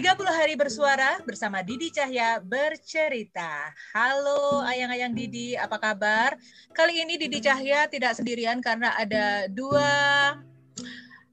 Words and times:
30 0.00 0.16
hari 0.32 0.56
bersuara 0.56 1.20
bersama 1.28 1.60
Didi 1.60 1.92
Cahya 1.92 2.40
bercerita. 2.40 3.68
Halo 3.92 4.64
ayang-ayang 4.64 5.12
Didi, 5.12 5.60
apa 5.60 5.76
kabar? 5.76 6.40
Kali 6.72 7.04
ini 7.04 7.20
Didi 7.20 7.36
Cahya 7.44 7.84
tidak 7.84 8.16
sendirian 8.16 8.64
karena 8.64 8.96
ada 8.96 9.44
dua 9.52 9.92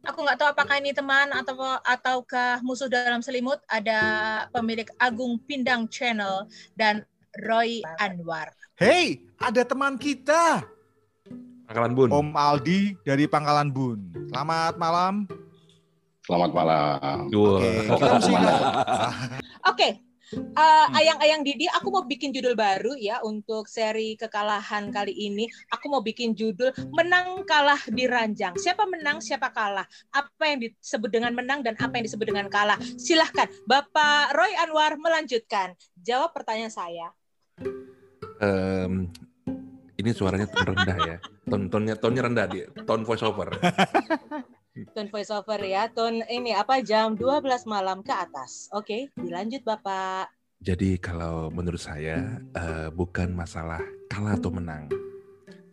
aku 0.04 0.20
nggak 0.20 0.36
tahu 0.36 0.50
apakah 0.52 0.84
ini 0.84 0.92
teman 0.92 1.32
atau 1.32 1.80
ataukah 1.80 2.60
musuh 2.60 2.92
dalam 2.92 3.24
selimut. 3.24 3.64
Ada 3.72 4.04
pemilik 4.52 4.92
Agung 5.00 5.40
Pindang 5.48 5.88
Channel 5.88 6.52
dan 6.76 7.08
Roy 7.48 7.80
Anwar. 8.04 8.52
Hey, 8.76 9.24
ada 9.40 9.64
teman 9.64 9.96
kita. 9.96 10.68
Pangkalan 11.72 11.96
Bun. 11.96 12.12
Om 12.12 12.36
Aldi 12.36 13.00
dari 13.08 13.32
Pangkalan 13.32 13.72
Bun. 13.72 14.28
Selamat 14.28 14.76
malam. 14.76 15.47
Selamat 16.28 16.52
malam. 16.52 17.32
Oke. 17.32 17.72
Oke. 19.64 19.90
Uh, 20.36 20.88
ayang-ayang 20.92 21.40
Didi, 21.40 21.72
aku 21.72 21.88
mau 21.88 22.04
bikin 22.04 22.36
judul 22.36 22.52
baru 22.52 23.00
ya 23.00 23.24
untuk 23.24 23.64
seri 23.72 24.20
kekalahan 24.20 24.92
kali 24.92 25.16
ini. 25.16 25.48
Aku 25.72 25.88
mau 25.88 26.04
bikin 26.04 26.36
judul 26.36 26.76
menang 26.92 27.48
kalah 27.48 27.80
di 27.88 28.12
ranjang. 28.12 28.52
Siapa 28.60 28.84
menang, 28.92 29.24
siapa 29.24 29.56
kalah. 29.56 29.88
Apa 30.12 30.52
yang 30.52 30.68
disebut 30.68 31.08
dengan 31.08 31.32
menang 31.32 31.64
dan 31.64 31.80
apa 31.80 31.96
yang 31.96 32.12
disebut 32.12 32.28
dengan 32.28 32.52
kalah. 32.52 32.76
Silahkan, 33.00 33.48
Bapak 33.64 34.36
Roy 34.36 34.52
Anwar 34.60 35.00
melanjutkan. 35.00 35.80
Jawab 35.96 36.36
pertanyaan 36.36 36.76
saya. 36.76 37.08
Um, 38.44 39.08
ini 39.96 40.12
suaranya 40.12 40.52
rendah 40.52 40.98
ya. 41.08 41.18
Ton 41.48 41.72
tonnya 41.72 41.96
rendah 42.28 42.46
dia. 42.52 42.68
Tone 42.84 43.08
voice 43.08 43.24
over. 43.24 43.48
Tone 44.94 45.10
voice 45.10 45.34
over 45.34 45.58
ya. 45.66 45.90
Tone 45.90 46.22
ini 46.30 46.54
apa 46.54 46.86
jam 46.86 47.18
12 47.18 47.66
malam 47.66 48.06
ke 48.06 48.14
atas. 48.14 48.70
Oke, 48.76 49.10
dilanjut 49.18 49.66
Bapak. 49.66 50.30
Jadi 50.62 50.98
kalau 51.02 51.50
menurut 51.50 51.82
saya 51.82 52.42
uh, 52.54 52.90
bukan 52.94 53.34
masalah 53.34 53.82
kalah 54.10 54.38
atau 54.38 54.54
menang. 54.54 54.90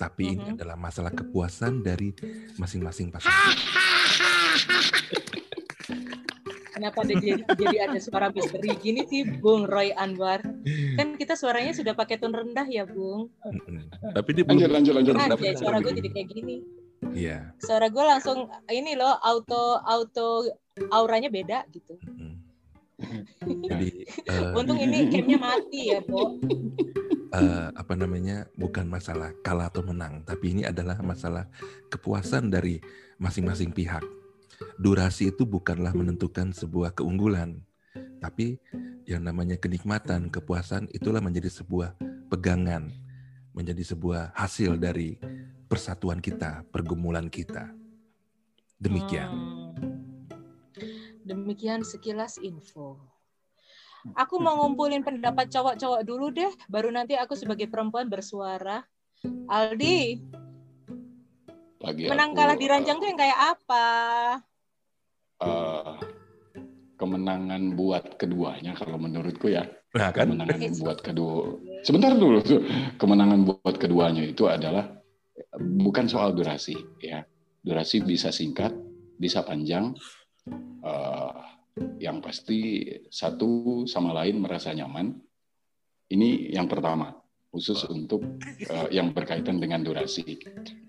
Tapi 0.00 0.32
mm-hmm. 0.32 0.40
ini 0.40 0.54
adalah 0.56 0.76
masalah 0.76 1.12
kepuasan 1.12 1.84
dari 1.84 2.12
masing-masing 2.56 3.12
pasangan. 3.12 3.56
Kenapa 6.74 7.06
ada 7.06 7.14
jadi, 7.16 7.40
jadi 7.54 7.76
ada 7.86 7.98
suara 8.02 8.26
misteri 8.34 8.74
gini 8.82 9.06
sih, 9.06 9.22
Bung 9.24 9.64
Roy 9.64 9.94
Anwar? 9.94 10.42
Kan 10.98 11.14
kita 11.14 11.38
suaranya 11.38 11.70
sudah 11.70 11.94
pakai 11.94 12.18
tone 12.18 12.34
rendah 12.34 12.66
ya, 12.66 12.82
Bung. 12.84 13.30
Tapi 14.12 14.30
dia 14.34 14.44
lanjut, 14.44 14.68
lanjut, 14.68 14.92
lanjut. 14.92 15.14
Nah, 15.14 15.54
suara 15.54 15.78
gue 15.78 15.92
jadi 15.94 16.10
kayak 16.10 16.28
gini. 16.34 16.83
Iya. 17.12 17.52
Suara 17.60 17.92
gue 17.92 18.04
langsung 18.04 18.48
ini 18.72 18.96
loh 18.96 19.18
auto 19.20 19.82
auto 19.84 20.48
auranya 20.94 21.28
beda 21.28 21.68
gitu. 21.74 22.00
Jadi 23.44 24.06
uh, 24.30 24.54
untung 24.56 24.78
ini 24.78 25.10
camnya 25.10 25.38
mati 25.38 25.92
ya, 25.92 26.00
Bu. 26.00 26.38
Uh, 27.34 27.68
apa 27.74 27.98
namanya? 27.98 28.46
Bukan 28.54 28.86
masalah 28.86 29.34
kalah 29.42 29.68
atau 29.68 29.82
menang, 29.82 30.22
tapi 30.22 30.54
ini 30.54 30.62
adalah 30.62 30.96
masalah 31.02 31.50
kepuasan 31.90 32.48
dari 32.48 32.78
masing-masing 33.18 33.74
pihak. 33.74 34.02
Durasi 34.78 35.34
itu 35.34 35.42
bukanlah 35.42 35.90
menentukan 35.90 36.54
sebuah 36.54 36.94
keunggulan, 36.94 37.58
tapi 38.22 38.62
yang 39.04 39.26
namanya 39.26 39.58
kenikmatan, 39.58 40.30
kepuasan 40.30 40.86
itulah 40.94 41.18
menjadi 41.18 41.50
sebuah 41.50 41.98
pegangan, 42.30 42.88
menjadi 43.50 43.82
sebuah 43.82 44.32
hasil 44.38 44.78
dari 44.78 45.18
persatuan 45.66 46.20
kita, 46.20 46.64
pergumulan 46.68 47.28
kita. 47.32 47.72
Demikian. 48.78 49.30
Hmm. 49.30 49.94
Demikian 51.24 51.80
sekilas 51.80 52.36
info. 52.42 53.00
Aku 54.12 54.36
mau 54.36 54.60
ngumpulin 54.60 55.00
pendapat 55.00 55.48
cowok-cowok 55.48 56.04
dulu 56.04 56.28
deh, 56.28 56.52
baru 56.68 56.92
nanti 56.92 57.16
aku 57.16 57.32
sebagai 57.32 57.72
perempuan 57.72 58.12
bersuara. 58.12 58.84
Aldi, 59.48 60.20
Lagi 61.80 62.12
menang 62.12 62.36
aku, 62.36 62.38
kalah 62.44 62.56
di 62.60 62.66
ranjang 62.68 62.96
uh, 62.96 63.00
tuh 63.00 63.08
yang 63.08 63.20
kayak 63.20 63.40
apa? 63.56 63.86
Uh, 65.40 65.96
kemenangan 67.00 67.62
buat 67.72 68.20
keduanya 68.20 68.76
kalau 68.76 69.00
menurutku 69.00 69.48
ya. 69.48 69.64
Nah, 69.96 70.12
kan? 70.12 70.32
Kemenangan 70.32 70.72
buat 70.80 70.98
kedua. 71.00 71.56
Sebentar 71.84 72.12
dulu 72.12 72.40
tuh. 72.44 72.60
Kemenangan 73.00 73.40
buat 73.48 73.76
keduanya 73.80 74.24
itu 74.24 74.44
adalah 74.48 75.03
bukan 75.58 76.06
soal 76.06 76.34
durasi 76.34 76.76
ya. 77.02 77.22
Durasi 77.64 78.04
bisa 78.04 78.28
singkat 78.28 78.74
bisa 79.16 79.40
panjang. 79.42 79.94
Uh, 80.84 81.32
yang 81.98 82.22
pasti 82.22 82.86
satu 83.10 83.82
sama 83.88 84.14
lain 84.14 84.38
merasa 84.38 84.70
nyaman. 84.70 85.16
Ini 86.06 86.54
yang 86.54 86.70
pertama 86.70 87.10
khusus 87.50 87.86
untuk 87.86 88.22
uh, 88.70 88.88
yang 88.90 89.10
berkaitan 89.14 89.58
dengan 89.58 89.82
durasi. 89.82 90.38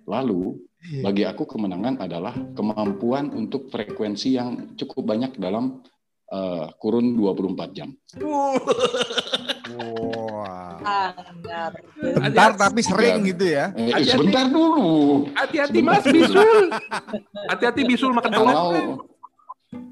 Lalu 0.06 0.57
bagi 1.01 1.25
aku 1.25 1.50
kemenangan 1.50 2.01
adalah 2.01 2.33
kemampuan 2.53 3.33
untuk 3.33 3.73
frekuensi 3.73 4.38
yang 4.38 4.77
cukup 4.77 5.09
banyak 5.09 5.38
dalam 5.41 5.81
uh, 6.29 6.69
kurun 6.77 7.17
24 7.17 7.77
jam. 7.77 7.89
Wah. 10.45 11.11
Bentar 12.22 12.51
tapi 12.53 12.81
sering 12.85 13.25
gitu 13.25 13.45
ya. 13.50 13.73
Eh, 13.73 13.89
hati 13.89 14.06
-hati. 14.06 14.11
sebentar 14.13 14.45
dulu. 14.45 14.85
Hati-hati 15.33 15.79
Mas 15.81 16.06
bisul. 16.06 16.69
Hati-hati 17.50 17.81
bisul 17.89 18.11
makan 18.13 18.31
kalau 18.31 18.69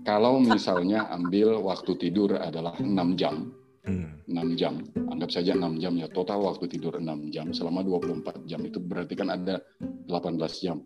kalau 0.03 0.39
misalnya 0.39 1.09
ambil 1.11 1.59
waktu 1.59 1.95
tidur 1.99 2.37
adalah 2.37 2.77
6 2.77 3.19
jam. 3.19 3.51
Hmm. 3.83 4.23
6 4.29 4.59
jam. 4.59 4.79
Anggap 5.11 5.29
saja 5.33 5.57
6 5.57 5.81
jam 5.81 5.93
ya. 5.99 6.07
Total 6.07 6.39
waktu 6.39 6.71
tidur 6.71 6.95
6 6.99 7.33
jam 7.33 7.51
selama 7.51 7.83
24 7.83 8.47
jam 8.47 8.61
itu 8.63 8.79
berarti 8.79 9.13
kan 9.17 9.33
ada 9.33 9.59
18 10.07 10.63
jam. 10.63 10.77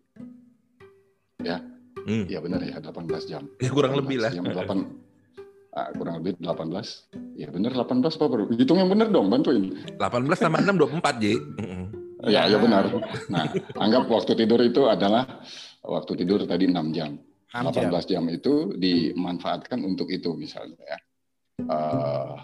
Ya. 1.44 1.62
Hmm. 2.08 2.26
Ya 2.26 2.40
benar 2.42 2.64
ya 2.64 2.80
18 2.80 3.30
jam. 3.30 3.44
Ya 3.62 3.70
kurang 3.70 4.00
lebih 4.00 4.18
lah. 4.24 4.32
Jam 4.34 4.48
8 4.48 5.07
ah, 5.78 5.90
kurang 5.94 6.26
lebih 6.26 6.42
18. 6.42 7.38
Ya 7.38 7.48
benar 7.54 7.72
18 7.78 8.02
Pak 8.02 8.28
Bro. 8.28 8.50
Hitung 8.58 8.82
yang 8.82 8.90
benar 8.90 9.14
dong, 9.14 9.30
bantuin. 9.30 9.78
18 10.02 10.02
tambah 10.34 10.60
6 10.66 10.98
24, 10.98 11.22
Ji. 11.22 11.34
Ya, 12.26 12.50
ya 12.50 12.58
benar. 12.58 12.90
Nah, 13.30 13.46
anggap 13.78 14.10
waktu 14.10 14.34
tidur 14.34 14.58
itu 14.66 14.90
adalah 14.90 15.46
waktu 15.86 16.18
tidur 16.18 16.50
tadi 16.50 16.66
6 16.66 16.98
jam. 16.98 17.22
18 17.54 18.10
jam 18.10 18.26
itu 18.28 18.74
dimanfaatkan 18.76 19.80
untuk 19.86 20.12
itu 20.12 20.36
misalnya 20.36 20.82
ya. 20.84 20.98
Uh, 21.64 22.38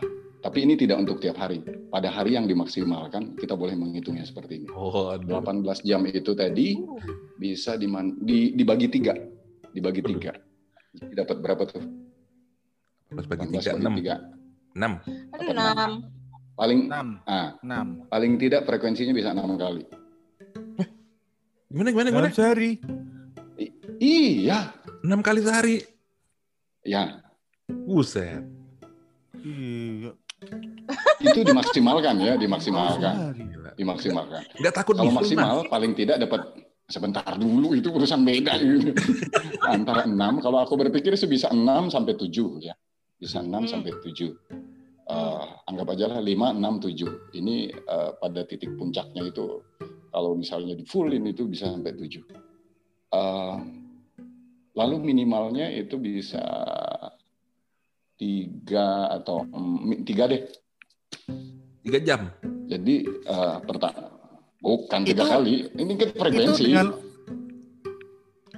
tapi 0.43 0.67
ini 0.67 0.75
tidak 0.75 0.99
untuk 0.99 1.23
tiap 1.23 1.39
hari. 1.39 1.63
Pada 1.88 2.11
hari 2.11 2.35
yang 2.35 2.51
dimaksimalkan, 2.51 3.39
kita 3.39 3.55
boleh 3.55 3.79
menghitungnya 3.79 4.27
seperti 4.27 4.63
ini. 4.63 4.67
Oh, 4.75 5.16
18 5.16 5.63
jam 5.88 6.03
itu 6.03 6.35
tadi 6.35 6.75
bisa 7.39 7.79
diman, 7.79 8.19
di, 8.19 8.51
dibagi 8.51 8.91
tiga. 8.91 9.16
Dibagi 9.72 10.03
tiga. 10.03 10.35
Dapat 10.99 11.38
berapa 11.39 11.63
tuh? 11.63 12.03
Plus 13.13 13.28
bagi 13.29 13.46
tiga 13.53 13.78
enam. 13.78 13.94
Enam. 14.74 14.94
Enam. 15.38 15.91
Paling 16.53 16.79
enam. 16.90 17.07
Ah, 17.25 17.57
enam. 17.62 18.06
Paling 18.09 18.38
tidak 18.41 18.66
frekuensinya 18.66 19.13
bisa 19.13 19.34
enam 19.34 19.57
kali. 19.57 19.85
Gimana 21.73 21.90
gimana 21.90 22.07
gimana? 22.13 22.29
Dalam 22.29 22.38
sehari. 22.38 22.72
I 23.57 23.66
iya. 24.46 24.73
Enam 25.02 25.25
kali 25.25 25.41
sehari. 25.41 25.81
Ya. 26.85 27.25
Buset. 27.66 28.46
Iya. 29.41 30.13
Itu 31.23 31.40
dimaksimalkan 31.41 32.16
ya, 32.22 32.34
dimaksimalkan. 32.38 33.34
Dimaksimalkan. 33.73 34.41
Enggak 34.59 34.73
takut 34.78 34.94
Kalau 35.00 35.13
maksimal 35.16 35.66
paling 35.66 35.97
tidak 35.97 36.22
dapat 36.22 36.41
sebentar 36.85 37.25
dulu 37.40 37.73
itu 37.73 37.90
urusan 37.90 38.22
beda 38.22 38.53
gitu. 38.59 38.94
Antara 39.73 40.05
enam 40.05 40.43
kalau 40.43 40.61
aku 40.61 40.78
berpikir 40.78 41.16
sih 41.17 41.26
bisa 41.26 41.49
enam 41.49 41.90
sampai 41.90 42.14
tujuh 42.14 42.61
ya. 42.61 42.76
Bisa 43.23 43.40
enam 43.40 43.64
hmm. 43.64 43.72
sampai 43.72 43.91
tujuh 44.03 44.35
Uh, 45.03 45.59
anggap 45.67 45.99
aja 45.99 46.16
lah 46.16 46.23
5, 46.23 46.64
6, 46.64 47.35
7. 47.35 47.35
Ini 47.35 47.75
uh, 47.75 48.16
pada 48.23 48.47
titik 48.47 48.72
puncaknya 48.79 49.28
itu 49.28 49.59
kalau 50.16 50.31
misalnya 50.31 50.79
di 50.79 50.87
fullin 50.87 51.28
itu 51.28 51.43
bisa 51.43 51.67
sampai 51.67 51.91
7. 51.91 52.23
Uh, 53.11 53.59
lalu 54.79 54.96
minimalnya 55.03 55.67
itu 55.75 55.99
bisa 55.99 56.40
tiga 58.16 59.11
atau 59.11 59.43
um, 59.52 59.91
tiga 60.08 60.31
deh. 60.31 60.47
Tiga 61.84 61.99
jam. 61.99 62.31
Jadi 62.72 63.03
uh, 63.28 63.59
pertama 63.59 64.08
Bukan 64.64 65.03
tiga 65.03 65.28
kali. 65.28 65.67
Ini 65.75 65.93
kan 65.99 66.09
frekuensi. 66.16 66.64
Itu 66.64 66.72
dengan, 66.72 66.87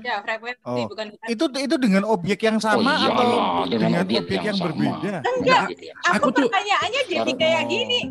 ya 0.06 0.16
frekuensi 0.22 0.62
oh. 0.70 0.86
bukan. 0.86 1.06
Itu 1.26 1.46
itu 1.58 1.76
dengan 1.82 2.04
objek 2.06 2.40
yang 2.46 2.62
sama 2.62 2.86
oh, 2.86 2.94
iya, 2.94 3.08
atau 3.10 3.24
dengan, 3.26 3.42
dengan 3.74 3.92
objek, 4.06 4.22
objek 4.22 4.40
yang, 4.40 4.46
yang 4.46 4.58
berbeda? 4.62 5.14
Enggak. 5.26 5.64
Aku, 5.66 6.14
aku 6.14 6.28
tuh 6.30 6.46
pertanyaannya 6.46 7.02
jadi 7.10 7.32
kayak 7.34 7.64
gini. 7.66 8.02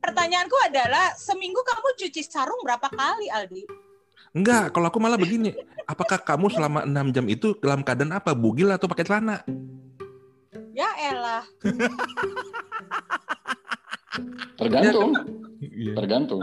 Pertanyaanku 0.00 0.56
adalah 0.68 1.16
seminggu 1.16 1.60
kamu 1.64 1.88
cuci 1.96 2.20
sarung 2.24 2.60
berapa 2.60 2.88
kali, 2.92 3.28
Aldi? 3.32 3.64
Enggak, 4.34 4.74
kalau 4.74 4.90
aku 4.90 4.98
malah 5.00 5.16
begini. 5.16 5.54
Apakah 5.84 6.20
kamu 6.20 6.50
selama 6.52 6.84
enam 6.84 7.12
jam 7.12 7.24
itu 7.28 7.56
dalam 7.60 7.84
keadaan 7.84 8.12
apa? 8.16 8.32
Bugil 8.36 8.72
atau 8.72 8.88
pakai 8.88 9.04
celana? 9.04 9.44
Ya 10.74 10.90
elah. 11.06 11.44
Tergantung. 14.58 15.12
Iya. 15.62 15.92
Tergantung. 15.96 16.42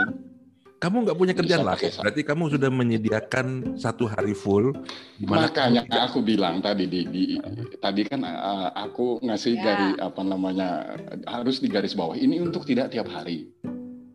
Kamu 0.82 1.06
nggak 1.06 1.18
punya 1.18 1.34
kerjaan 1.38 1.62
lah. 1.62 1.78
Berarti 1.78 2.22
kamu 2.26 2.58
sudah 2.58 2.74
menyediakan 2.74 3.78
satu 3.78 4.10
hari 4.10 4.34
full 4.34 4.74
Makanya 5.22 5.86
kamu 5.86 6.02
aku 6.10 6.20
bilang 6.26 6.58
tadi 6.58 6.90
di, 6.90 7.06
di 7.06 7.24
tadi 7.78 8.02
kan 8.02 8.26
uh, 8.26 8.74
aku 8.74 9.22
ngasih 9.22 9.62
Ya. 9.62 9.62
dari 9.62 9.90
apa 10.02 10.22
namanya 10.26 10.98
harus 11.30 11.62
di 11.62 11.70
garis 11.70 11.94
bawah. 11.94 12.18
Ini 12.18 12.42
untuk 12.42 12.66
tidak 12.66 12.90
tiap 12.90 13.14
hari. 13.14 13.46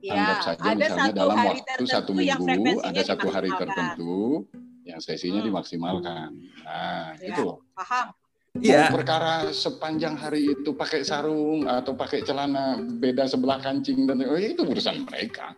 Anggap 0.07 0.39
Ya, 0.39 0.43
saja 0.43 0.63
ada 0.67 0.75
misalnya 0.75 1.07
satu 1.07 1.19
dalam 1.19 1.37
hari 1.39 1.59
waktu 1.63 1.85
satu 1.87 2.11
minggu 2.15 2.47
ada 2.83 3.01
satu 3.03 3.27
hari 3.31 3.51
tertentu 3.55 4.47
yang 4.87 4.99
sesinya 5.03 5.43
Hmm. 5.43 5.49
dimaksimalkan. 5.51 6.29
Nah, 6.67 7.15
Ya. 7.19 7.31
gitu 7.31 7.43
loh. 7.47 7.59
Paham? 7.75 8.11
Iya. 8.57 8.89
Mau 8.89 9.03
perkara 9.03 9.51
sepanjang 9.53 10.17
hari 10.17 10.51
itu 10.51 10.71
pakai 10.75 11.05
sarung 11.05 11.69
atau 11.69 11.93
pakai 11.93 12.25
celana 12.25 12.81
beda 12.81 13.29
sebelah 13.29 13.61
kancing 13.61 14.09
dan 14.09 14.25
oh, 14.25 14.39
itu 14.39 14.65
urusan 14.65 15.05
mereka. 15.07 15.53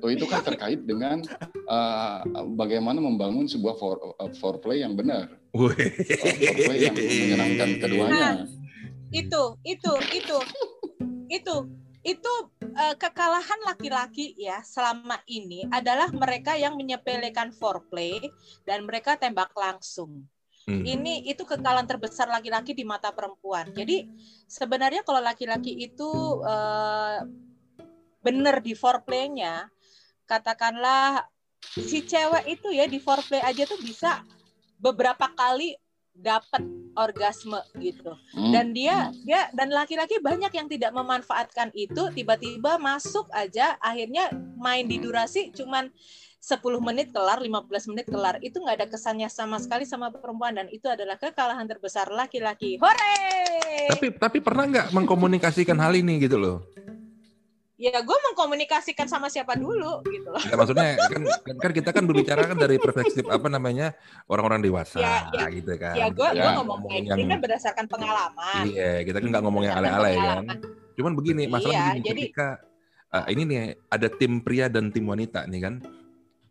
Oh, 0.00 0.10
itu 0.10 0.26
kan 0.26 0.42
terkait 0.42 0.82
dengan 0.82 1.22
uh, 1.70 2.26
bagaimana 2.58 2.98
membangun 2.98 3.46
sebuah 3.46 3.78
for, 3.78 4.16
uh, 4.18 4.32
foreplay 4.42 4.82
yang 4.82 4.98
benar, 4.98 5.30
uh, 5.54 5.70
foreplay 5.70 6.90
yang 6.90 6.96
menyenangkan 6.98 7.68
keduanya. 7.78 8.50
Itu, 9.14 9.54
itu, 9.62 9.92
itu, 10.10 10.38
itu, 11.30 11.56
itu 12.00 12.32
eh, 12.62 12.94
kekalahan 12.96 13.60
laki-laki 13.66 14.32
ya 14.38 14.64
selama 14.64 15.20
ini 15.28 15.68
adalah 15.68 16.08
mereka 16.14 16.56
yang 16.56 16.78
menyepelekan 16.78 17.52
foreplay 17.52 18.22
dan 18.64 18.88
mereka 18.88 19.20
tembak 19.20 19.52
langsung. 19.52 20.24
Hmm. 20.64 20.86
Ini 20.86 21.26
itu 21.26 21.42
kekalahan 21.42 21.84
terbesar 21.84 22.30
laki-laki 22.30 22.72
di 22.72 22.86
mata 22.86 23.10
perempuan. 23.10 23.68
Jadi 23.74 24.06
sebenarnya 24.46 25.02
kalau 25.02 25.20
laki-laki 25.20 25.76
itu 25.76 26.10
eh, 26.46 27.18
benar 28.20 28.60
di 28.60 28.76
foreplaynya, 28.76 29.68
katakanlah 30.28 31.26
si 31.60 32.04
cewek 32.04 32.46
itu 32.48 32.68
ya 32.72 32.88
di 32.88 33.02
foreplay 33.02 33.42
aja 33.44 33.68
tuh 33.68 33.80
bisa 33.80 34.24
beberapa 34.80 35.28
kali 35.36 35.76
dapat 36.10 36.60
orgasme 36.98 37.60
gitu. 37.78 38.12
Hmm. 38.34 38.52
Dan 38.52 38.76
dia 38.76 39.08
dia 39.24 39.48
dan 39.56 39.72
laki-laki 39.72 40.20
banyak 40.20 40.52
yang 40.52 40.68
tidak 40.68 40.92
memanfaatkan 40.92 41.72
itu 41.72 42.12
tiba-tiba 42.12 42.76
masuk 42.76 43.30
aja 43.32 43.78
akhirnya 43.80 44.28
main 44.58 44.84
di 44.84 45.00
durasi 45.00 45.54
cuman 45.54 45.88
10 46.40 46.56
menit 46.80 47.12
kelar, 47.12 47.36
15 47.36 47.90
menit 47.92 48.08
kelar. 48.08 48.40
Itu 48.40 48.64
nggak 48.64 48.76
ada 48.80 48.88
kesannya 48.88 49.28
sama 49.28 49.60
sekali 49.60 49.84
sama 49.84 50.08
perempuan 50.08 50.56
dan 50.56 50.72
itu 50.72 50.88
adalah 50.88 51.20
kekalahan 51.20 51.68
terbesar 51.68 52.08
laki-laki. 52.08 52.80
Hore! 52.80 53.92
Tapi 53.92 54.06
tapi 54.16 54.38
pernah 54.40 54.64
nggak 54.64 54.88
mengkomunikasikan 54.96 55.76
hal 55.76 55.92
ini 55.92 56.16
gitu 56.16 56.40
loh? 56.40 56.64
Ya 57.80 57.96
gue 57.96 58.12
mengkomunikasikan 58.12 59.08
sama 59.08 59.32
siapa 59.32 59.56
dulu 59.56 60.04
gitu 60.04 60.28
loh. 60.28 60.42
Ya, 60.44 60.52
maksudnya 60.52 61.00
kan, 61.00 61.22
kan 61.48 61.56
kan 61.56 61.70
kita 61.72 61.90
kan 61.96 62.04
berbicara 62.04 62.44
kan 62.44 62.60
dari 62.60 62.76
perspektif 62.76 63.24
apa 63.24 63.48
namanya 63.48 63.96
orang-orang 64.28 64.60
dewasa 64.60 65.00
Ya, 65.00 65.24
ya. 65.32 65.46
gitu 65.48 65.80
kan. 65.80 65.96
Ya 65.96 66.06
gue 66.12 66.28
Ya, 66.36 66.44
gue 66.44 66.50
ngomong 66.60 66.84
ngomongin 66.84 67.08
kayak 67.08 67.16
gini 67.16 67.30
kan 67.32 67.38
berdasarkan 67.40 67.84
pengalaman. 67.88 68.62
Iya, 68.68 69.00
kita 69.08 69.16
kan 69.24 69.28
nggak 69.32 69.44
ngomong 69.48 69.62
yang 69.64 69.76
ale-ale 69.80 70.12
kan. 70.12 70.44
Cuman 70.92 71.12
begini, 71.16 71.48
masalah 71.48 71.72
Iya, 71.72 71.84
begini, 71.96 72.04
jadi- 72.04 72.22
ketika 72.28 72.48
ah, 73.08 73.24
ini 73.32 73.42
nih 73.48 73.60
ada 73.88 74.08
tim 74.12 74.32
pria 74.44 74.66
dan 74.68 74.92
tim 74.92 75.08
wanita 75.08 75.48
nih 75.48 75.60
kan. 75.64 75.74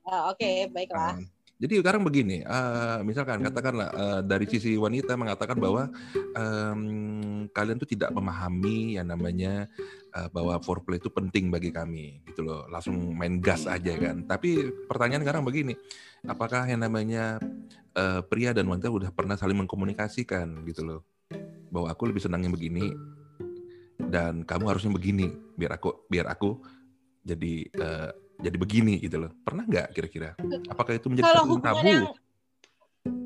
Ah, 0.09 0.33
Oke, 0.33 0.65
baiklah. 0.73 1.13
Ah, 1.13 1.15
jadi 1.59 1.83
sekarang 1.83 2.07
begini, 2.07 2.39
eh, 2.39 2.99
misalkan 3.03 3.43
katakanlah 3.43 3.91
eh, 3.91 4.21
dari 4.23 4.47
sisi 4.47 4.79
wanita 4.79 5.19
mengatakan 5.19 5.59
bahwa 5.59 5.91
em, 6.15 6.81
kalian 7.51 7.75
tuh 7.75 7.89
tidak 7.91 8.15
memahami 8.15 8.95
yang 8.95 9.11
namanya 9.11 9.67
eh, 10.15 10.27
bahwa 10.31 10.55
foreplay 10.63 11.03
itu 11.03 11.11
penting 11.11 11.51
bagi 11.51 11.75
kami, 11.75 12.23
gitu 12.31 12.47
loh. 12.47 12.63
Langsung 12.71 12.95
main 13.11 13.43
gas 13.43 13.67
aja 13.67 13.91
kan. 13.99 14.23
Tapi 14.23 14.71
pertanyaan 14.87 15.27
sekarang 15.27 15.43
begini, 15.43 15.75
apakah 16.23 16.63
yang 16.63 16.79
namanya 16.79 17.43
eh, 17.91 18.23
pria 18.23 18.55
dan 18.55 18.63
wanita 18.71 18.87
udah 18.87 19.11
pernah 19.11 19.35
saling 19.35 19.59
mengkomunikasikan, 19.59 20.63
gitu 20.63 20.87
loh, 20.87 21.01
bahwa 21.75 21.91
aku 21.91 22.07
lebih 22.07 22.23
senang 22.23 22.39
yang 22.39 22.55
begini 22.55 22.87
dan 23.99 24.47
kamu 24.47 24.63
harusnya 24.63 24.95
begini, 24.95 25.27
biar 25.59 25.75
aku 25.75 26.07
biar 26.07 26.31
aku 26.31 26.55
jadi 27.27 27.67
eh, 27.67 28.11
jadi 28.39 28.57
begini 28.57 28.97
gitu 28.97 29.19
loh. 29.19 29.31
Pernah 29.43 29.67
nggak 29.67 29.87
kira-kira? 29.91 30.33
Apakah 30.67 30.95
itu 30.95 31.07
menjadi 31.11 31.27
Kalau 31.27 31.43
hubungan 31.45 31.63
tabu? 31.75 31.87
yang 31.87 32.07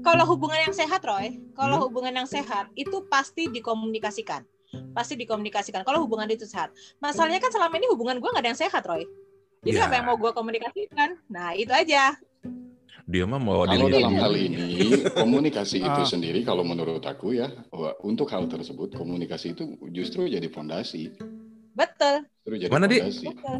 kalau 0.03 0.23
hubungan 0.27 0.59
yang 0.59 0.75
sehat, 0.75 1.01
Roy, 1.01 1.39
kalau 1.55 1.79
Hmm. 1.79 1.85
hubungan 1.89 2.13
yang 2.13 2.29
sehat 2.29 2.69
itu 2.75 3.07
pasti 3.07 3.47
dikomunikasikan, 3.49 4.43
pasti 4.91 5.15
dikomunikasikan. 5.15 5.81
Kalau 5.81 6.03
hubungan 6.03 6.27
itu 6.27 6.43
sehat, 6.45 6.69
masalahnya 6.99 7.39
kan 7.39 7.49
selama 7.49 7.73
ini 7.79 7.87
hubungan 7.89 8.19
gue 8.19 8.29
nggak 8.29 8.43
ada 8.43 8.51
yang 8.53 8.59
sehat, 8.59 8.83
Roy. 8.85 9.07
Jadi 9.63 9.79
Ya. 9.79 9.87
apa 9.87 9.95
yang 9.95 10.05
mau 10.05 10.19
gue 10.19 10.29
komunikasikan? 10.29 11.15
Nah 11.31 11.55
itu 11.55 11.71
aja. 11.71 12.19
Dia 13.03 13.23
mah 13.27 13.39
mau 13.39 13.63
Kalau 13.67 13.87
dalam 13.91 14.15
hal 14.15 14.33
ini 14.35 15.03
komunikasi 15.11 15.83
itu 15.83 16.01
Ah. 16.03 16.07
sendiri 16.07 16.43
kalau 16.43 16.63
menurut 16.63 17.03
aku 17.03 17.35
ya 17.35 17.51
bahwa 17.67 17.95
untuk 18.03 18.27
hal 18.31 18.47
tersebut 18.47 18.95
komunikasi 18.95 19.55
itu 19.55 19.75
justru 19.91 20.27
jadi 20.27 20.47
fondasi. 20.47 21.11
Betul. 21.73 22.23
Justru 22.43 22.55
jadi 22.59 22.71
Mana, 22.71 22.85
Di? 22.87 22.99
fondasi. 23.01 23.25
betul. 23.27 23.59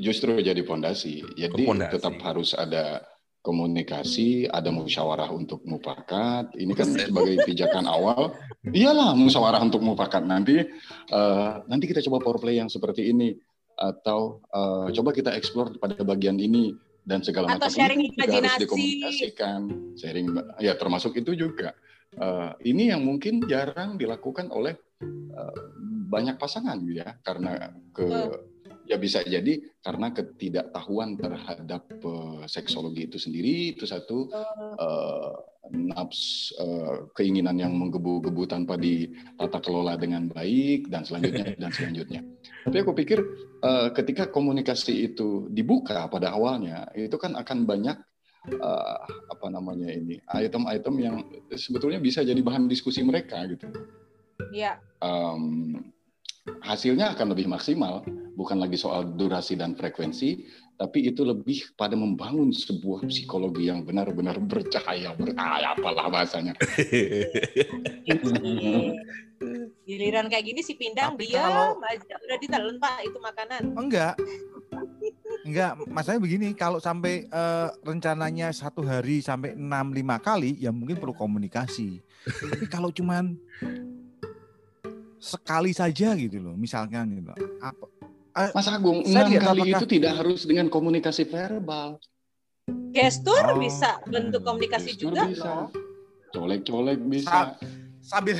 Justru 0.00 0.38
jadi 0.40 0.60
fondasi. 0.62 1.22
Jadi 1.34 1.62
fondasi. 1.66 1.92
tetap 1.98 2.14
harus 2.22 2.54
ada 2.54 3.02
komunikasi, 3.44 4.48
ada 4.48 4.72
musyawarah 4.72 5.28
untuk 5.34 5.60
mufakat. 5.68 6.56
Ini 6.56 6.72
kan 6.72 6.88
sebagai 6.96 7.44
pijakan 7.44 7.84
awal. 7.84 8.32
Iyalah 8.76 9.12
musyawarah 9.12 9.60
untuk 9.60 9.84
mufakat 9.84 10.24
nanti 10.24 10.64
eh, 11.10 11.52
nanti 11.68 11.84
kita 11.84 12.00
coba 12.08 12.24
power 12.24 12.38
play 12.40 12.56
yang 12.58 12.72
seperti 12.72 13.12
ini 13.12 13.36
atau 13.76 14.40
eh, 14.48 14.88
coba 14.96 15.10
kita 15.12 15.36
explore 15.36 15.76
pada 15.76 16.00
bagian 16.00 16.40
ini 16.40 16.72
dan 17.04 17.20
segala 17.20 17.52
Atau 17.52 17.68
macam 17.68 17.76
sharing 17.76 18.00
Ini 18.00 18.08
juga 18.08 18.16
harus 18.16 18.32
imajinasi. 18.32 18.60
dikomunikasikan 18.64 19.60
sharing 20.00 20.26
ya 20.64 20.72
termasuk 20.80 21.12
itu 21.20 21.36
juga 21.36 21.76
Eh, 22.14 22.50
ini 22.70 22.94
yang 22.94 23.02
mungkin 23.02 23.42
jarang 23.50 23.98
dilakukan 23.98 24.46
oleh 24.54 24.78
eh, 25.02 25.56
banyak 26.06 26.38
pasangan 26.38 26.78
ya 26.86 27.18
karena 27.26 27.74
ke 27.90 28.06
ya 28.84 29.00
bisa 29.00 29.24
jadi 29.24 29.60
karena 29.80 30.12
ketidaktahuan 30.12 31.16
terhadap 31.16 31.88
eh, 31.88 32.42
seksologi 32.48 33.08
itu 33.08 33.18
sendiri 33.20 33.76
itu 33.76 33.84
satu 33.88 34.28
nafs 35.72 36.52
eh, 36.60 37.08
keinginan 37.16 37.56
yang 37.56 37.72
menggebu-gebu 37.74 38.44
tanpa 38.44 38.76
ditata 38.76 39.58
kelola 39.64 39.96
dengan 39.96 40.28
baik 40.28 40.92
dan 40.92 41.02
selanjutnya 41.08 41.56
dan 41.62 41.70
selanjutnya. 41.72 42.20
Tapi 42.64 42.76
aku 42.80 42.92
pikir 42.96 43.20
ketika 43.96 44.28
komunikasi 44.28 45.08
itu 45.08 45.48
dibuka 45.48 46.04
pada 46.12 46.36
awalnya 46.36 46.84
itu 46.92 47.16
kan 47.16 47.32
akan 47.32 47.64
banyak 47.64 47.96
apa 49.32 49.46
namanya 49.48 49.88
ini 49.88 50.20
item-item 50.36 50.94
yang 51.00 51.16
sebetulnya 51.56 51.96
bisa 51.96 52.20
jadi 52.20 52.36
bahan 52.44 52.68
diskusi 52.68 53.00
mereka 53.00 53.40
gitu. 53.48 53.72
Iya. 54.52 54.78
Em, 55.00 55.42
hasilnya 56.60 57.14
akan 57.16 57.32
lebih 57.32 57.46
maksimal, 57.48 58.04
bukan 58.34 58.58
lagi 58.58 58.74
soal 58.74 59.14
durasi 59.14 59.54
dan 59.54 59.74
frekuensi, 59.74 60.42
tapi 60.74 61.06
itu 61.06 61.22
lebih 61.22 61.74
pada 61.74 61.94
membangun 61.94 62.50
sebuah 62.50 63.06
psikologi 63.06 63.70
yang 63.70 63.86
benar-benar 63.86 64.42
bercahaya, 64.42 65.14
bercahaya 65.14 65.72
apalah 65.72 66.10
bahasanya. 66.10 66.54
Giliran 69.84 70.26
kayak 70.30 70.44
gini 70.46 70.60
si 70.64 70.74
pindang 70.74 71.14
Tapi 71.14 71.28
dia 71.28 71.44
kalau- 71.44 71.76
udah 71.78 72.38
ditelan 72.40 72.76
pak 72.80 73.04
itu 73.04 73.18
makanan. 73.20 73.62
Enggak. 73.76 74.14
Enggak, 75.44 75.76
masalahnya 75.92 76.24
begini, 76.24 76.46
kalau 76.56 76.80
sampai 76.80 77.28
eh, 77.28 77.68
rencananya 77.84 78.48
satu 78.48 78.80
hari 78.80 79.20
sampai 79.20 79.52
6 79.52 79.60
lima 79.92 80.16
kali, 80.16 80.56
ya 80.56 80.72
mungkin 80.72 80.96
perlu 80.96 81.12
komunikasi. 81.12 82.00
Tapi 82.24 82.64
kalau 82.64 82.88
cuman 82.88 83.36
sekali 85.20 85.76
saja 85.76 86.16
gitu 86.16 86.40
loh, 86.40 86.56
misalkan 86.56 87.12
gitu. 87.12 87.28
loh, 87.28 87.36
Apa 87.60 87.84
Mas 88.34 88.66
Agung, 88.66 88.98
Saya 89.04 89.30
enam 89.30 89.38
kali 89.40 89.60
apakah- 89.62 89.78
itu 89.78 89.86
tidak 89.88 90.12
harus 90.16 90.42
dengan 90.42 90.66
komunikasi 90.66 91.22
verbal. 91.24 92.02
Gestur 92.90 93.38
Oh. 93.46 93.56
bisa 93.56 94.02
bentuk 94.04 94.40
komunikasi 94.40 94.90
Gestur 94.92 95.12
juga 95.12 95.22
bisa. 95.24 95.46
loh. 95.46 95.66
Colek-colek 96.30 96.98
bisa. 97.00 97.54
sambil 98.02 98.36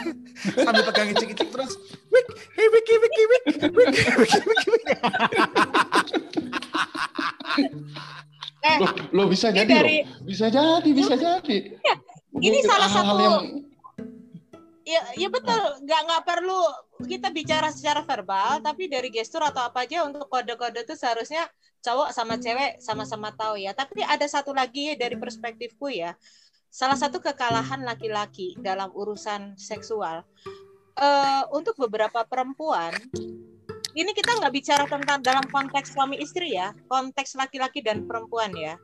sambil 0.56 0.82
pegang 0.86 1.04
icik-icik 1.10 1.44
terus 1.46 1.76
wik 2.08 2.26
hey 2.50 2.64
wiki 2.66 2.94
wiki 2.96 3.22
wik 3.22 3.42
wik 3.68 3.88
wiki 4.16 4.40
wiki 4.40 4.68
wik. 4.72 4.88
Eh, 8.62 8.76
Loh, 8.78 8.88
loh 9.12 9.26
bisa 9.26 9.50
jadi 9.50 9.68
dari 9.68 9.96
loh. 10.00 10.22
Bisa 10.22 10.46
jadi, 10.48 10.90
bisa 10.90 11.14
jadi. 11.14 11.56
ini 11.76 11.84
Mungkin 12.32 12.62
salah 12.64 12.88
satu- 12.88 13.20
yang 13.20 13.44
ya 14.82 15.00
ya 15.14 15.28
betul 15.28 15.60
nggak 15.80 16.00
nggak 16.02 16.22
perlu 16.24 16.62
kita 17.04 17.28
bicara 17.34 17.68
secara 17.68 18.02
verbal 18.02 18.62
tapi 18.62 18.86
dari 18.86 19.08
gestur 19.12 19.42
atau 19.42 19.66
apa 19.66 19.84
aja 19.84 20.06
untuk 20.06 20.26
kode-kode 20.30 20.86
itu 20.86 20.94
seharusnya 20.96 21.46
cowok 21.82 22.14
sama 22.14 22.38
cewek 22.38 22.78
sama-sama 22.78 23.34
tahu 23.34 23.58
ya. 23.58 23.74
Tapi 23.74 24.02
ada 24.06 24.24
satu 24.26 24.54
lagi 24.54 24.94
dari 24.94 25.18
perspektifku 25.18 25.90
ya. 25.90 26.14
Salah 26.72 26.96
satu 26.96 27.20
kekalahan 27.20 27.84
laki-laki 27.84 28.56
dalam 28.56 28.88
urusan 28.96 29.60
seksual 29.60 30.24
uh, 30.96 31.44
untuk 31.52 31.76
beberapa 31.76 32.24
perempuan 32.24 32.96
ini 33.92 34.10
kita 34.16 34.40
nggak 34.40 34.54
bicara 34.56 34.84
tentang 34.88 35.20
dalam 35.20 35.44
konteks 35.52 35.92
suami 35.92 36.16
istri 36.16 36.56
ya, 36.56 36.72
konteks 36.88 37.36
laki-laki 37.36 37.84
dan 37.84 38.08
perempuan 38.08 38.52
ya. 38.56 38.80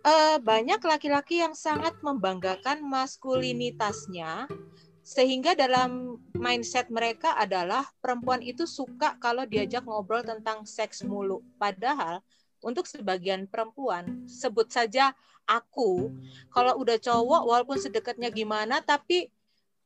Uh, 0.00 0.40
banyak 0.40 0.80
laki-laki 0.80 1.44
yang 1.44 1.52
sangat 1.52 1.92
membanggakan 2.00 2.80
maskulinitasnya, 2.80 4.48
sehingga 5.10 5.58
dalam 5.58 6.22
mindset 6.38 6.86
mereka 6.86 7.34
adalah 7.34 7.82
perempuan 7.98 8.38
itu 8.46 8.62
suka 8.62 9.18
kalau 9.18 9.42
diajak 9.42 9.82
ngobrol 9.82 10.22
tentang 10.22 10.62
seks 10.62 11.02
mulu. 11.02 11.42
Padahal 11.58 12.22
untuk 12.62 12.86
sebagian 12.86 13.50
perempuan, 13.50 14.30
sebut 14.30 14.70
saja 14.70 15.10
aku, 15.50 16.14
kalau 16.54 16.78
udah 16.78 16.94
cowok 17.02 17.42
walaupun 17.42 17.82
sedekatnya 17.82 18.30
gimana, 18.30 18.86
tapi 18.86 19.34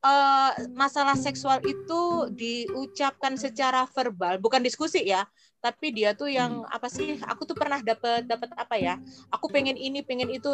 uh, 0.05 0.53
masalah 0.77 1.17
seksual 1.17 1.57
itu 1.65 2.29
diucapkan 2.37 3.41
secara 3.41 3.89
verbal, 3.89 4.37
bukan 4.37 4.61
diskusi 4.61 5.09
ya, 5.09 5.25
tapi 5.65 5.97
dia 5.97 6.13
tuh 6.13 6.29
yang 6.29 6.69
hmm. 6.69 6.77
apa 6.77 6.93
sih? 6.93 7.17
Aku 7.33 7.49
tuh 7.49 7.57
pernah 7.57 7.81
dapat 7.81 8.29
dapat 8.29 8.53
apa 8.61 8.77
ya? 8.77 9.01
Aku 9.33 9.49
pengen 9.49 9.81
ini, 9.81 10.05
pengen 10.05 10.29
itu 10.29 10.53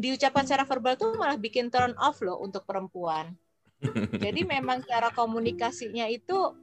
diucapkan 0.00 0.48
secara 0.48 0.64
verbal 0.64 0.96
tuh 0.96 1.12
malah 1.20 1.36
bikin 1.36 1.68
turn 1.68 1.92
off 2.00 2.24
loh 2.24 2.40
untuk 2.40 2.64
perempuan. 2.64 3.36
Jadi 4.16 4.40
memang 4.48 4.80
cara 4.84 5.12
komunikasinya 5.12 6.08
itu 6.08 6.56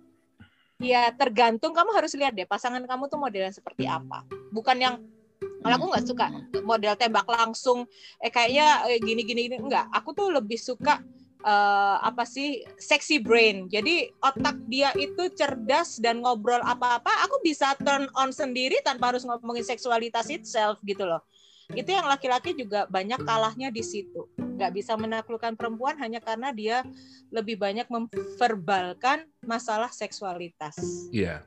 ya 0.82 1.14
tergantung 1.14 1.72
kamu 1.72 1.94
harus 1.96 2.12
lihat 2.18 2.34
deh 2.34 2.50
pasangan 2.50 2.82
kamu 2.84 3.08
tuh 3.08 3.20
modelnya 3.22 3.54
seperti 3.54 3.86
apa. 3.86 4.26
Bukan 4.50 4.78
yang 4.82 4.96
kalau 5.64 5.76
aku 5.80 5.86
nggak 5.96 6.06
suka 6.08 6.26
model 6.64 6.94
tembak 7.00 7.28
langsung 7.28 7.88
eh 8.20 8.32
kayaknya 8.32 8.88
eh, 8.92 9.00
gini 9.00 9.22
gini 9.24 9.48
gini 9.48 9.58
enggak. 9.62 9.88
Aku 9.94 10.12
tuh 10.12 10.34
lebih 10.34 10.60
suka 10.60 11.00
uh, 11.44 11.98
apa 12.02 12.24
sih 12.28 12.64
sexy 12.80 13.20
brain. 13.20 13.68
Jadi 13.70 14.10
otak 14.24 14.58
dia 14.68 14.92
itu 14.98 15.30
cerdas 15.36 16.00
dan 16.00 16.24
ngobrol 16.24 16.64
apa-apa, 16.64 17.12
aku 17.28 17.44
bisa 17.44 17.76
turn 17.80 18.08
on 18.18 18.32
sendiri 18.32 18.80
tanpa 18.82 19.14
harus 19.14 19.28
ngomongin 19.28 19.64
seksualitas 19.64 20.32
itself 20.32 20.80
gitu 20.84 21.06
loh. 21.06 21.22
Itu 21.72 21.96
yang 21.96 22.08
laki-laki 22.08 22.56
juga 22.56 22.88
banyak 22.92 23.24
kalahnya 23.24 23.72
di 23.72 23.84
situ. 23.84 24.28
Nggak 24.54 24.72
bisa 24.74 24.94
menaklukkan 24.96 25.58
perempuan 25.58 25.98
hanya 26.00 26.22
karena 26.22 26.54
dia 26.54 26.86
lebih 27.34 27.58
banyak 27.58 27.90
memverbalkan 27.90 29.26
masalah 29.44 29.90
seksualitas. 29.90 30.78
Iya. 31.10 31.46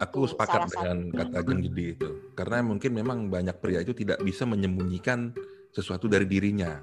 Aku 0.00 0.24
sepakat 0.24 0.72
dengan 0.72 1.12
kata 1.12 1.44
Jeng 1.44 1.60
Gede 1.68 1.86
itu. 2.00 2.08
Karena 2.32 2.64
mungkin 2.64 2.96
memang 2.96 3.28
banyak 3.28 3.60
pria 3.60 3.84
itu 3.84 3.92
tidak 3.92 4.24
bisa 4.24 4.48
menyembunyikan 4.48 5.36
sesuatu 5.68 6.08
dari 6.08 6.24
dirinya 6.24 6.80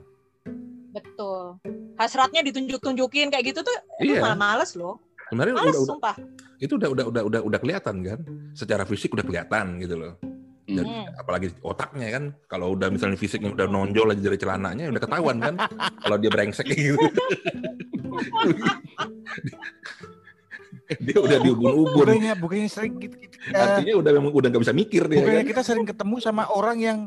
Betul. 0.93 1.62
Hasratnya 2.00 2.41
ditunjuk-tunjukin 2.41 3.29
kayak 3.29 3.53
gitu 3.53 3.60
tuh 3.62 3.77
iya. 4.01 4.24
malah 4.24 4.39
males 4.39 4.74
loh. 4.74 4.98
Sebenarnya 5.29 5.55
males, 5.62 5.75
udah, 5.77 5.86
sumpah. 5.86 6.15
Itu 6.58 6.81
udah 6.81 6.89
udah 6.89 7.05
udah 7.05 7.24
udah 7.29 7.41
udah 7.46 7.60
kelihatan 7.62 7.96
kan? 8.01 8.19
Secara 8.58 8.84
fisik 8.89 9.13
udah 9.13 9.25
kelihatan 9.25 9.77
gitu 9.84 9.96
loh. 10.00 10.13
Dan 10.69 10.85
hmm. 10.85 11.17
apalagi 11.17 11.49
otaknya 11.65 12.07
kan 12.13 12.23
kalau 12.45 12.77
udah 12.77 12.93
misalnya 12.93 13.17
fisiknya 13.17 13.49
udah 13.57 13.65
nonjol 13.65 14.13
aja 14.13 14.21
dari 14.21 14.38
celananya 14.38 14.93
udah 14.93 15.01
ketahuan 15.01 15.38
kan 15.41 15.55
kalau 16.05 16.15
dia 16.21 16.29
brengsek 16.29 16.69
gitu. 16.69 17.01
dia 21.05 21.17
udah 21.17 21.38
diubun-ubun. 21.41 22.05
Bukannya, 22.05 22.33
bukannya 22.38 22.69
sering 22.69 23.01
gitu, 23.01 23.17
gitu. 23.17 23.38
Artinya 23.53 23.93
udah 23.97 24.11
memang 24.13 24.31
udah 24.33 24.47
nggak 24.53 24.63
bisa 24.65 24.73
mikir 24.77 25.09
dia. 25.09 25.21
Bukannya 25.21 25.43
kan? 25.45 25.51
kita 25.57 25.61
sering 25.65 25.85
ketemu 25.89 26.15
sama 26.21 26.43
orang 26.53 26.77
yang 26.77 26.99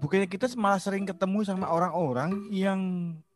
bukannya 0.00 0.28
kita 0.28 0.48
malah 0.56 0.80
sering 0.80 1.04
ketemu 1.04 1.44
sama 1.44 1.68
orang-orang 1.68 2.48
yang 2.48 2.80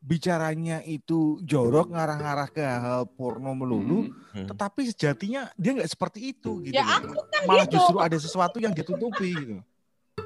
bicaranya 0.05 0.85
itu 0.85 1.41
jorok 1.41 1.89
ngarah-ngarah 1.89 2.49
ke 2.53 2.61
hal 2.61 3.09
porno 3.09 3.57
melulu, 3.57 4.05
hmm. 4.05 4.37
hmm. 4.37 4.47
tetapi 4.53 4.93
sejatinya 4.93 5.49
dia 5.57 5.73
nggak 5.73 5.89
seperti 5.89 6.29
itu 6.29 6.61
gitu. 6.61 6.77
Ya 6.77 6.85
aku 6.85 7.17
kan 7.17 7.41
malah 7.49 7.65
gitu. 7.65 7.81
justru 7.81 7.97
ada 7.97 8.17
sesuatu 8.21 8.57
yang 8.61 8.69
ditutupi 8.77 9.33
gitu. 9.33 9.57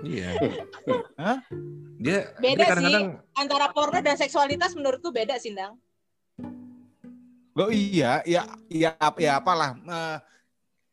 Iya. 0.03 0.35
Hah? 1.15 1.39
Dia 1.95 2.35
beda 2.43 2.63
kadang 2.67 2.83
-kadang... 2.85 3.05
sih 3.15 3.39
antara 3.39 3.65
porno 3.71 3.99
dan 4.03 4.19
seksualitas 4.19 4.75
menurutku 4.75 5.15
beda 5.15 5.39
sih, 5.39 5.55
Dang. 5.55 5.79
Oh 7.55 7.71
iya, 7.71 8.19
ya 8.27 8.47
ya 8.67 8.95
ya 9.15 9.31
apalah. 9.39 9.79
Uh, 9.83 10.17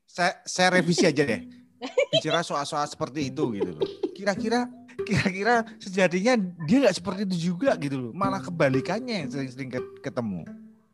saya, 0.07 0.39
saya 0.47 0.79
revisi 0.79 1.07
aja 1.07 1.27
deh. 1.27 1.43
Bicara 2.15 2.41
soal-soal 2.47 2.87
seperti 2.87 3.35
itu 3.35 3.51
gitu 3.59 3.71
loh. 3.77 3.87
Kira-kira 4.15 4.71
kira-kira 5.07 5.63
sejatinya 5.79 6.35
dia 6.67 6.77
nggak 6.83 6.97
seperti 6.99 7.23
itu 7.31 7.55
juga 7.55 7.79
gitu 7.79 8.11
loh. 8.11 8.13
Malah 8.13 8.43
kebalikannya 8.43 9.25
yang 9.25 9.29
sering-sering 9.31 9.71
ketemu. 10.03 10.43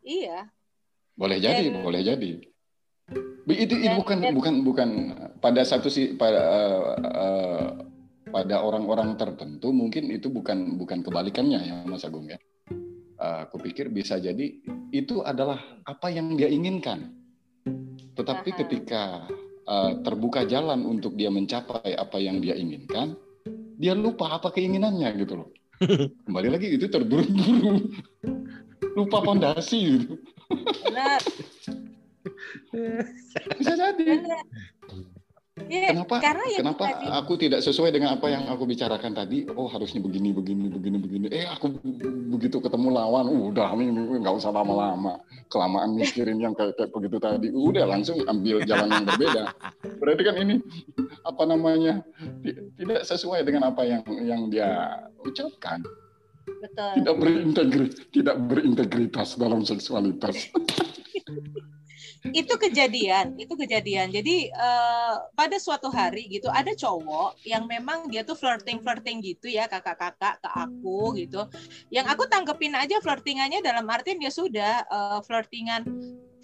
Iya. 0.05 0.47
Boleh 1.17 1.37
jadi 1.41 1.73
dan, 1.73 1.81
boleh 1.81 2.01
jadi. 2.05 2.31
Itu, 3.43 3.75
itu 3.75 3.95
bukan 3.99 4.17
dan, 4.23 4.31
bukan 4.31 4.53
bukan 4.63 4.89
pada 5.43 5.61
satu 5.67 5.91
sih 5.91 6.15
pada 6.15 6.39
uh, 6.39 6.81
uh, 7.03 7.67
pada 8.31 8.63
orang-orang 8.63 9.13
tertentu 9.19 9.69
mungkin 9.75 10.09
itu 10.09 10.31
bukan 10.31 10.79
bukan 10.79 11.03
kebalikannya 11.03 11.59
ya 11.59 11.75
Mas 11.85 12.07
Agung 12.07 12.29
ya. 12.31 12.39
Uh, 13.19 13.45
aku 13.45 13.61
pikir 13.61 13.93
bisa 13.93 14.17
jadi 14.17 14.57
itu 14.89 15.21
adalah 15.21 15.59
apa 15.85 16.09
yang 16.09 16.33
dia 16.33 16.49
inginkan. 16.49 17.13
Tetapi 18.13 18.49
Aha. 18.53 18.57
ketika 18.65 19.01
uh, 19.67 19.91
terbuka 20.01 20.47
jalan 20.49 20.83
untuk 20.87 21.13
dia 21.13 21.29
mencapai 21.29 21.93
apa 21.93 22.17
yang 22.17 22.39
dia 22.41 22.57
inginkan 22.57 23.15
dia 23.77 23.93
lupa 23.97 24.37
apa 24.37 24.49
keinginannya 24.53 25.09
gitu 25.19 25.33
loh. 25.43 25.49
Kembali 26.25 26.49
lagi 26.53 26.67
itu 26.77 26.87
terburu-buru. 26.87 27.89
Lupa 28.93 29.25
pondasi 29.25 29.99
gitu. 29.99 30.15
Bisa 33.57 33.73
jadi. 33.73 34.21
Ya, 35.71 35.95
kenapa 35.95 36.15
karena 36.19 36.45
ya 36.51 36.59
kenapa 36.59 36.85
tadi. 36.91 37.05
aku 37.07 37.33
tidak 37.39 37.59
sesuai 37.63 37.91
dengan 37.95 38.15
apa 38.19 38.27
yang 38.29 38.43
aku 38.51 38.63
bicarakan 38.67 39.11
tadi? 39.15 39.47
Oh 39.55 39.67
harusnya 39.71 40.03
begini 40.03 40.35
begini 40.35 40.67
begini 40.67 40.97
begini. 40.99 41.25
Eh 41.31 41.47
aku 41.47 41.79
begitu 42.33 42.59
ketemu 42.59 42.87
lawan, 42.91 43.25
udah 43.29 43.71
nggak 43.73 44.35
usah 44.35 44.51
lama-lama. 44.51 45.19
Kelamaan 45.47 45.95
mikirin 45.95 46.41
yang 46.41 46.53
kayak, 46.57 46.75
kayak 46.75 46.91
begitu 46.91 47.17
tadi. 47.21 47.47
Udah 47.53 47.85
langsung 47.87 48.19
ambil 48.25 48.65
jalan 48.67 48.89
yang 48.91 49.05
berbeda. 49.07 49.43
Berarti 50.01 50.21
kan 50.25 50.35
ini 50.41 50.55
apa 51.23 51.43
namanya 51.47 51.93
tidak 52.75 53.01
sesuai 53.07 53.45
dengan 53.47 53.71
apa 53.71 53.81
yang 53.87 54.03
yang 54.23 54.41
dia 54.51 54.99
ucapkan. 55.23 55.79
Betul. 56.43 56.91
Tidak 56.99 57.15
berintegritas, 57.15 57.97
tidak 58.11 58.35
berintegritas 58.51 59.29
dalam 59.39 59.63
seksualitas. 59.63 60.35
itu 62.31 62.55
kejadian 62.55 63.35
itu 63.35 63.51
kejadian. 63.59 64.07
Jadi 64.07 64.47
uh, 64.55 65.27
pada 65.35 65.59
suatu 65.59 65.91
hari 65.91 66.31
gitu 66.31 66.47
ada 66.47 66.71
cowok 66.71 67.43
yang 67.43 67.67
memang 67.67 68.07
dia 68.07 68.23
tuh 68.23 68.39
flirting 68.39 68.79
flirting 68.79 69.19
gitu 69.19 69.51
ya 69.51 69.67
kakak-kakak 69.67 70.39
ke 70.39 70.49
aku 70.49 71.19
gitu. 71.19 71.43
Yang 71.91 72.15
aku 72.15 72.23
tangkepin 72.31 72.79
aja 72.79 73.03
flirtingannya 73.03 73.59
dalam 73.59 73.83
artian 73.91 74.23
dia 74.23 74.31
sudah 74.31 74.87
uh, 74.87 75.19
flirtingan 75.27 75.83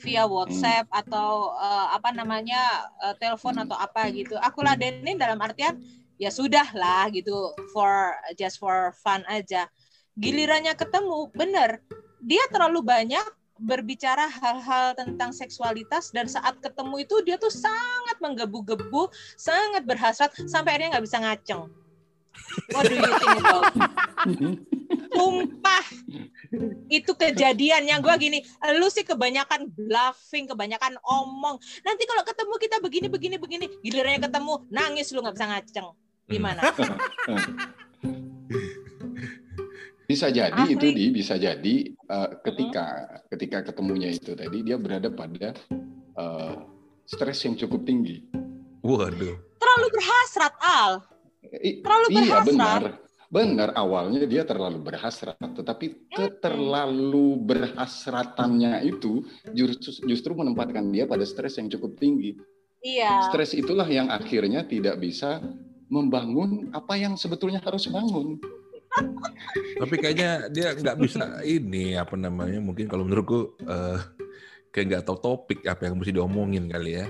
via 0.04 0.28
WhatsApp 0.28 0.88
atau 0.92 1.56
uh, 1.56 1.96
apa 1.96 2.12
namanya 2.12 2.92
uh, 3.00 3.16
telepon 3.16 3.56
atau 3.64 3.80
apa 3.80 4.12
gitu. 4.12 4.36
Aku 4.44 4.60
ladenin 4.60 5.16
dalam 5.16 5.40
artian 5.40 5.80
ya 6.20 6.28
sudah 6.28 6.68
lah 6.76 7.08
gitu 7.08 7.56
for 7.72 8.20
just 8.36 8.60
for 8.60 8.92
fun 9.00 9.24
aja. 9.32 9.72
Gilirannya 10.20 10.76
ketemu 10.76 11.32
bener. 11.32 11.80
Dia 12.20 12.44
terlalu 12.52 12.84
banyak 12.84 13.39
berbicara 13.60 14.26
hal-hal 14.28 14.96
tentang 14.96 15.36
seksualitas 15.36 16.10
dan 16.16 16.26
saat 16.26 16.58
ketemu 16.64 17.04
itu 17.04 17.16
dia 17.28 17.36
tuh 17.36 17.52
sangat 17.52 18.18
menggebu-gebu, 18.24 19.12
sangat 19.36 19.84
berhasrat 19.84 20.32
sampai 20.48 20.76
akhirnya 20.80 20.98
nggak 20.98 21.06
bisa 21.06 21.18
ngaceng. 21.20 21.64
What 22.72 22.88
do 22.88 22.96
you 22.96 23.04
think 23.04 23.38
about? 23.44 23.64
Sumpah 25.12 25.86
itu 26.88 27.12
kejadian 27.14 27.84
yang 27.86 28.00
gue 28.00 28.16
gini, 28.16 28.40
lu 28.80 28.88
sih 28.88 29.04
kebanyakan 29.04 29.68
bluffing, 29.70 30.48
kebanyakan 30.48 30.96
omong. 31.04 31.60
Nanti 31.84 32.04
kalau 32.08 32.24
ketemu 32.24 32.56
kita 32.56 32.78
begini 32.80 33.08
begini 33.12 33.36
begini, 33.36 33.66
gilirannya 33.84 34.24
ketemu 34.24 34.54
nangis 34.72 35.12
lu 35.12 35.20
nggak 35.20 35.36
bisa 35.36 35.48
ngaceng. 35.52 35.88
Gimana? 36.30 36.62
Bisa 40.10 40.34
jadi 40.34 40.58
Asli. 40.58 40.74
itu 40.74 40.88
di 40.90 41.06
bisa 41.14 41.38
jadi 41.38 41.76
uh, 42.10 42.42
ketika 42.42 42.86
hmm. 42.98 43.30
ketika 43.30 43.58
ketemunya 43.70 44.10
itu 44.10 44.34
tadi 44.34 44.66
dia 44.66 44.82
berada 44.82 45.14
pada 45.14 45.54
uh, 46.18 46.66
stres 47.06 47.46
yang 47.46 47.54
cukup 47.54 47.86
tinggi. 47.86 48.26
Waduh. 48.82 49.38
Terlalu 49.62 49.88
berhasrat 49.94 50.54
Al. 50.66 50.94
Terlalu 51.46 52.08
iya, 52.10 52.18
berhasrat. 52.18 52.42
Iya 52.42 52.50
benar. 52.50 52.82
Benar 53.30 53.70
awalnya 53.78 54.26
dia 54.26 54.42
terlalu 54.42 54.82
berhasrat, 54.82 55.38
tetapi 55.38 56.10
terlalu 56.42 57.38
berhasratannya 57.46 58.82
itu 58.82 59.22
justru, 59.54 60.10
justru 60.10 60.34
menempatkan 60.34 60.90
dia 60.90 61.06
pada 61.06 61.22
stres 61.30 61.62
yang 61.62 61.70
cukup 61.70 61.94
tinggi. 62.02 62.34
Iya. 62.82 63.30
Stres 63.30 63.54
itulah 63.54 63.86
yang 63.86 64.10
akhirnya 64.10 64.66
tidak 64.66 64.98
bisa 64.98 65.46
membangun 65.94 66.74
apa 66.74 66.98
yang 66.98 67.14
sebetulnya 67.14 67.62
harus 67.62 67.86
bangun. 67.86 68.42
Tapi 69.76 69.96
kayaknya 69.96 70.30
dia 70.50 70.74
nggak 70.74 70.98
bisa 70.98 71.24
ini 71.42 71.96
apa 71.96 72.14
namanya 72.14 72.60
mungkin 72.60 72.86
kalau 72.86 73.04
menurutku 73.04 73.40
eh, 73.62 73.98
kayak 74.70 74.86
nggak 74.88 75.04
tahu 75.04 75.18
topik 75.18 75.64
apa 75.64 75.82
yang 75.84 75.96
mesti 75.96 76.12
diomongin 76.12 76.68
kali 76.68 76.94
ya. 76.96 77.08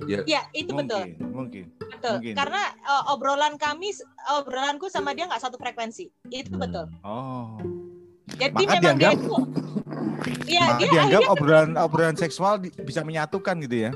Ya, 0.00 0.24
Ya, 0.24 0.42
itu 0.50 0.72
betul. 0.72 1.12
Mungkin, 1.12 1.28
mungkin. 1.30 1.64
Betul. 1.76 2.14
mungkin. 2.16 2.32
Karena 2.32 2.62
uh, 2.82 3.12
obrolan 3.12 3.54
kami 3.54 3.92
obrolanku 4.32 4.88
sama 4.88 5.12
dia 5.12 5.28
nggak 5.28 5.38
satu 5.38 5.60
frekuensi. 5.60 6.08
Itu 6.26 6.50
Hmm. 6.50 6.62
betul. 6.62 6.86
Oh. 7.02 7.60
Jadi 8.32 8.54
Maka 8.56 8.72
memang 8.72 8.80
dia 8.96 9.12
dianggap- 9.12 9.18
itu 9.18 9.36
Iya, 10.46 10.64
Maka 10.66 10.78
dia 10.78 10.88
dianggap 10.90 11.20
akhirnya 11.20 11.32
obrolan 11.34 11.70
obrolan 11.76 12.16
seksual 12.16 12.54
di- 12.58 12.72
bisa 12.74 13.00
menyatukan 13.02 13.60
gitu 13.60 13.76
ya. 13.78 13.92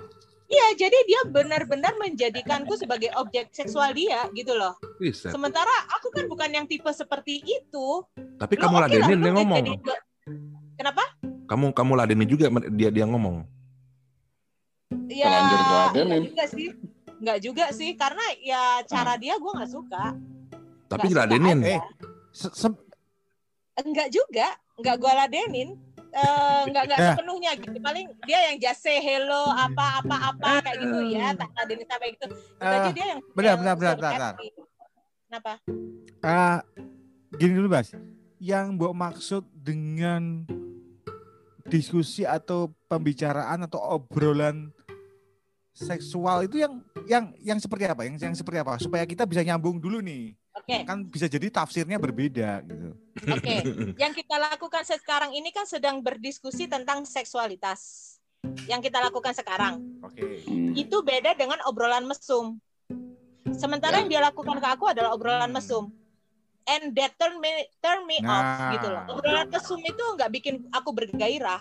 Iya, 0.47 0.67
jadi 0.77 0.99
dia 1.05 1.21
benar-benar 1.27 1.97
menjadikanku 1.97 2.75
sebagai 2.75 3.11
objek 3.15 3.51
seksual 3.51 3.91
dia 3.91 4.29
gitu 4.31 4.53
loh. 4.53 4.77
bisa. 4.97 5.29
Sementara 5.29 5.71
aku 5.91 6.09
kan 6.09 6.25
bukan 6.25 6.51
yang 6.51 6.67
tipe 6.67 6.87
seperti 6.91 7.41
itu. 7.41 7.87
Tapi 8.37 8.55
kamu 8.55 8.75
oke 8.75 8.81
lah, 8.81 8.89
ladenin 8.89 9.19
dia 9.19 9.33
ngomong. 9.33 9.65
jadi- 9.65 9.81
Kenapa? 10.75 11.05
Kamu 11.45 11.71
kamu 11.71 11.93
ladenin 11.95 12.27
juga 12.27 12.47
dia 12.71 12.89
dia 12.89 13.05
ngomong. 13.05 13.45
Ya, 15.07 15.27
Terlanjur 15.27 15.59
enggak 15.59 16.25
juga 16.25 16.45
sih. 16.47 16.69
Enggak 17.15 17.39
juga 17.41 17.65
sih, 17.73 17.91
karena 17.95 18.25
ya 18.39 18.63
cara 18.85 19.15
dia 19.17 19.35
gue 19.35 19.53
nggak 19.53 19.71
suka. 19.71 20.05
Tapi 20.87 21.07
suka 21.09 21.25
aja. 21.25 21.37
Eh. 21.65 21.81
Se- 22.31 22.55
se- 22.55 22.83
Enggak 23.77 24.09
juga, 24.11 24.47
enggak 24.77 24.97
gue 24.99 25.13
ladenin. 25.13 25.69
Eh, 26.15 26.61
enggak 26.71 26.83
enggak 26.87 26.99
Ya. 26.99 27.11
sepenuhnya 27.11 27.51
gitu. 27.59 27.77
Paling 27.83 28.07
dia 28.23 28.39
yang 28.47 28.57
just 28.57 28.81
say 28.81 29.03
hello 29.03 29.51
apa 29.51 29.99
apa 29.99 30.17
apa 30.31 30.51
kayak 30.63 30.77
gitu 30.79 30.99
ya, 31.11 31.35
tak 31.35 31.51
ladenin 31.53 31.87
sampai 31.91 32.09
gitu. 32.15 32.27
Itu 32.31 32.63
aja 32.63 32.87
Eh, 32.87 32.93
dia 32.95 33.07
yang 33.11 33.21
bentar, 33.35 33.55
suruh 33.59 33.99
bentar. 33.99 34.35
happy. 34.39 34.49
Kenapa? 35.27 35.53
Ah, 36.23 36.59
gini 37.35 37.53
dulu 37.53 37.67
Mas. 37.67 37.91
Yang 38.39 38.65
Mbok 38.73 38.95
maksud 38.95 39.43
dengan 39.51 40.47
diskusi 41.65 42.23
atau 42.23 42.71
pembicaraan 42.87 43.67
atau 43.67 43.81
obrolan 43.81 44.71
seksual 45.75 46.47
itu 46.47 46.63
yang 46.63 46.79
yang 47.09 47.25
yang 47.43 47.59
seperti 47.59 47.91
apa? 47.91 48.07
Yang 48.07 48.23
yang 48.23 48.37
seperti 48.37 48.59
apa? 48.63 48.79
Supaya 48.79 49.03
kita 49.03 49.27
bisa 49.27 49.43
nyambung 49.43 49.83
dulu 49.83 49.99
nih. 49.99 50.39
Oke, 50.65 50.81
Kan 50.83 51.05
bisa 51.05 51.29
jadi 51.29 51.53
tafsirnya 51.53 52.01
berbeda 52.01 52.65
gitu. 52.65 52.97
oke. 53.21 53.57
Yang 54.01 54.13
kita 54.25 54.37
lakukan 54.41 54.81
sekarang 54.83 55.37
ini 55.37 55.53
kan 55.53 55.69
sedang 55.69 56.01
berdiskusi 56.01 56.65
tentang 56.65 57.05
seksualitas. 57.05 58.17
Yang 58.65 58.89
kita 58.89 59.05
lakukan 59.05 59.37
sekarang. 59.37 59.85
Oke. 60.01 60.41
Hmm. 60.49 60.73
itu 60.73 60.97
beda 61.01 61.37
dengan 61.37 61.61
obrolan 61.65 62.03
mesum. 62.03 62.57
Sementara 63.53 63.95
Ya. 63.95 63.99
yang 64.01 64.09
dia 64.09 64.21
lakukan 64.25 64.57
ke 64.57 64.67
aku 64.67 64.89
adalah 64.89 65.13
obrolan 65.13 65.53
mesum. 65.53 65.93
And 66.65 66.97
that 66.97 67.13
turn 67.15 67.37
me 67.39 67.53
turn 67.79 68.09
me 68.09 68.25
off 68.25 68.41
Nah. 68.43 68.73
gitu 68.73 68.89
loh. 68.89 69.03
Obrolan 69.13 69.47
mesum 69.47 69.79
itu 69.79 70.05
nggak 70.17 70.31
bikin 70.33 70.55
aku 70.73 70.91
bergairah. 70.91 71.61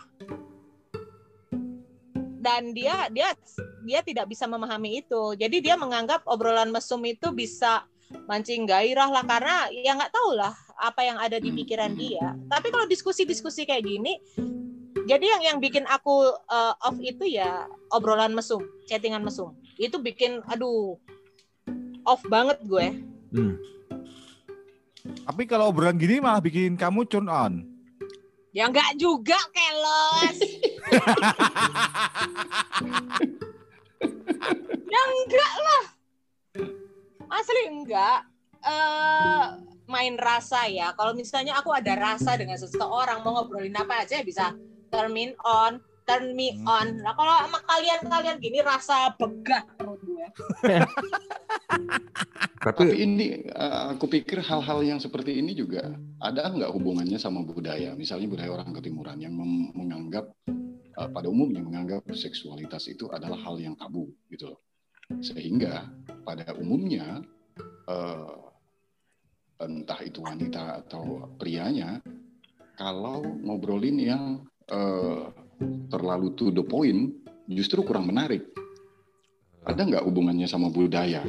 Dan 2.40 2.72
dia 2.72 3.08
dia 3.08 3.36
dia 3.84 4.00
tidak 4.00 4.28
bisa 4.28 4.48
memahami 4.48 5.00
itu. 5.00 5.36
Jadi 5.36 5.60
dia 5.60 5.76
menganggap 5.76 6.24
obrolan 6.24 6.72
mesum 6.72 7.04
itu 7.04 7.32
bisa 7.32 7.84
mancing 8.26 8.66
gairah 8.66 9.12
lah 9.12 9.24
karena 9.28 9.68
ya 9.72 9.96
nggak 9.98 10.14
tahu 10.14 10.36
lah 10.38 10.54
apa 10.80 11.02
yang 11.06 11.18
ada 11.20 11.40
di 11.40 11.52
pikiran 11.52 11.96
dia. 11.96 12.36
Tapi 12.50 12.72
kalau 12.74 12.88
diskusi-diskusi 12.88 13.66
kayak 13.68 13.86
gini, 13.86 14.20
jadi 15.04 15.36
yang 15.38 15.42
yang 15.44 15.58
bikin 15.60 15.84
aku 15.88 16.32
uh, 16.48 16.74
off 16.80 16.96
itu 17.04 17.28
ya 17.28 17.68
obrolan 17.92 18.32
mesum, 18.32 18.64
chattingan 18.88 19.24
mesum. 19.24 19.52
Itu 19.76 20.00
bikin 20.00 20.40
aduh 20.48 20.96
off 22.08 22.24
banget 22.32 22.64
gue. 22.64 22.88
Hmm. 23.36 23.60
Tapi 25.04 25.44
kalau 25.44 25.68
obrolan 25.72 26.00
gini 26.00 26.24
malah 26.24 26.40
bikin 26.40 26.80
kamu 26.80 27.04
turn 27.08 27.28
on. 27.28 27.68
Ya 28.54 28.70
enggak 28.70 28.94
juga 29.02 29.40
keles. 29.50 30.38
ya 34.94 35.02
enggak 35.02 35.54
lah. 35.58 35.84
Asli 37.34 37.62
enggak. 37.66 38.20
Eh 38.62 39.46
main 39.90 40.16
rasa 40.16 40.70
ya. 40.70 40.94
Kalau 40.94 41.12
misalnya 41.18 41.58
aku 41.60 41.74
ada 41.74 41.94
rasa 41.98 42.38
dengan 42.38 42.56
seseorang 42.56 43.26
mau 43.26 43.42
ngobrolin 43.42 43.76
apa 43.76 44.06
aja 44.06 44.22
bisa 44.24 44.54
turn 44.94 45.12
me 45.12 45.34
on, 45.44 45.82
turn 46.06 46.32
me 46.38 46.54
Hmm. 46.56 46.70
on. 46.70 46.88
Nah 47.02 47.14
kalau 47.18 47.34
sama 47.44 47.60
kalian-kalian 47.66 48.38
gini 48.40 48.62
rasa 48.64 49.12
begah 49.18 49.66
gue. 49.82 50.26
Tapi 52.64 52.80
Tapi 52.80 52.96
ini 52.96 53.44
eh, 53.44 53.82
aku 53.92 54.08
pikir 54.08 54.40
hal-hal 54.40 54.80
yang 54.88 54.96
seperti 54.96 55.36
ini 55.36 55.52
juga 55.52 55.92
ada 56.24 56.48
nggak 56.48 56.72
hubungannya 56.72 57.20
sama 57.20 57.44
budaya? 57.44 57.92
Misalnya 57.92 58.32
budaya 58.32 58.56
orang 58.56 58.72
ketimuran 58.72 59.20
yang 59.20 59.36
menganggap 59.76 60.32
eh, 60.48 61.10
pada 61.12 61.28
umumnya 61.28 61.60
menganggap 61.60 62.08
seksualitas 62.16 62.88
itu 62.88 63.12
adalah 63.12 63.36
hal 63.44 63.60
yang 63.60 63.76
tabu 63.76 64.08
gitu 64.32 64.56
loh. 64.56 64.64
Sehingga 65.20 65.92
pada 66.24 66.56
umumnya 66.56 67.22
eh, 67.90 68.36
entah 69.62 70.00
itu 70.02 70.24
wanita 70.24 70.82
atau 70.86 71.30
prianya 71.38 72.00
kalau 72.80 73.22
ngobrolin 73.22 73.98
yang 74.00 74.24
eh, 74.72 75.30
terlalu 75.92 76.34
to 76.34 76.50
the 76.50 76.64
point 76.64 77.14
justru 77.46 77.84
kurang 77.84 78.10
menarik. 78.10 78.48
Ada 79.64 79.88
nggak 79.88 80.06
hubungannya 80.08 80.48
sama 80.50 80.68
budaya? 80.68 81.24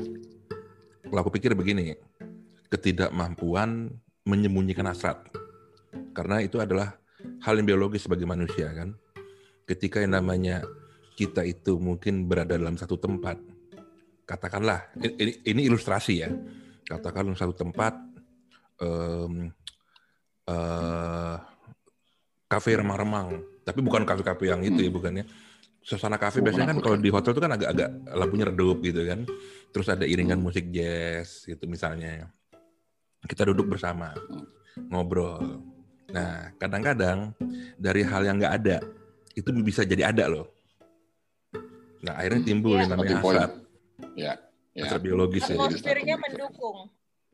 kalau 1.14 1.31
aku 1.31 1.38
pikir 1.38 1.55
begini, 1.55 1.94
ketidakmampuan 2.75 3.87
menyembunyikan 4.27 4.90
hasrat. 4.90 5.23
Karena 6.11 6.42
itu 6.42 6.59
adalah 6.59 6.99
hal 7.38 7.55
yang 7.55 7.70
biologis 7.70 8.11
sebagai 8.11 8.27
manusia 8.27 8.66
kan. 8.75 8.99
Ketika 9.62 10.03
yang 10.03 10.18
namanya 10.18 10.66
kita 11.14 11.47
itu 11.47 11.79
mungkin 11.79 12.27
berada 12.27 12.59
dalam 12.59 12.75
satu 12.75 12.99
tempat, 12.99 13.38
katakanlah 14.24 14.88
ini, 15.00 15.40
ini 15.44 15.62
ilustrasi 15.68 16.14
ya, 16.24 16.30
katakan 16.88 17.32
satu 17.37 17.54
tempat 17.54 17.92
em, 18.80 19.52
eh, 20.48 21.37
kafe 22.48 22.70
remang-remang, 22.80 23.40
tapi 23.64 23.80
bukan 23.80 24.04
kafe-kafe 24.04 24.48
yang 24.48 24.60
itu 24.64 24.80
ya 24.84 24.90
bukan 24.92 25.22
ya. 25.22 25.26
Suasana 25.84 26.16
kafe 26.16 26.40
biasanya 26.40 26.72
kan 26.72 26.80
kalau 26.80 26.96
di 26.96 27.12
hotel 27.12 27.37
itu 27.37 27.42
kan 27.44 27.52
agak-agak 27.60 27.90
lampunya 28.16 28.48
redup 28.48 28.80
gitu 28.80 29.04
kan. 29.04 29.28
Terus 29.68 29.87
ada 29.92 30.08
iringan 30.08 30.40
musik 30.40 30.72
jazz 30.72 31.44
gitu 31.44 31.68
misalnya. 31.68 32.32
Kita 33.24 33.44
duduk 33.44 33.76
bersama, 33.76 34.16
ngobrol. 34.88 35.60
Nah, 36.08 36.52
kadang-kadang 36.56 37.37
dari 37.76 38.00
hal 38.00 38.22
yang 38.24 38.37
nggak 38.40 38.54
ada, 38.64 38.76
itu 39.37 39.48
bisa 39.60 39.84
jadi 39.84 40.08
ada 40.08 40.28
loh. 40.28 40.46
Nah, 42.04 42.20
akhirnya 42.20 42.44
timbul 42.44 42.76
Iya. 42.76 42.84
yang 42.84 42.90
namanya 42.96 43.16
hasrat, 43.20 43.52
Ya, 44.12 44.36
ya. 44.76 44.82
hasrat 44.84 45.02
biologis 45.02 45.42
ya. 45.44 45.56
Atmos- 45.56 45.72
Atmosfernya 45.74 46.16
bisa. 46.16 46.24
mendukung. 46.28 46.78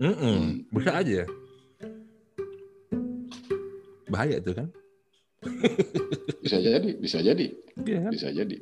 Mm-mm, 0.00 0.38
bisa 0.72 0.90
aja. 0.96 1.22
Bahaya 4.10 4.36
itu 4.40 4.52
kan? 4.56 4.68
Bisa 6.40 6.56
jadi, 6.58 6.90
bisa 6.98 7.18
jadi, 7.20 7.46
Iya 7.84 7.98
kan? 8.08 8.12
bisa 8.12 8.28
jadi. 8.32 8.56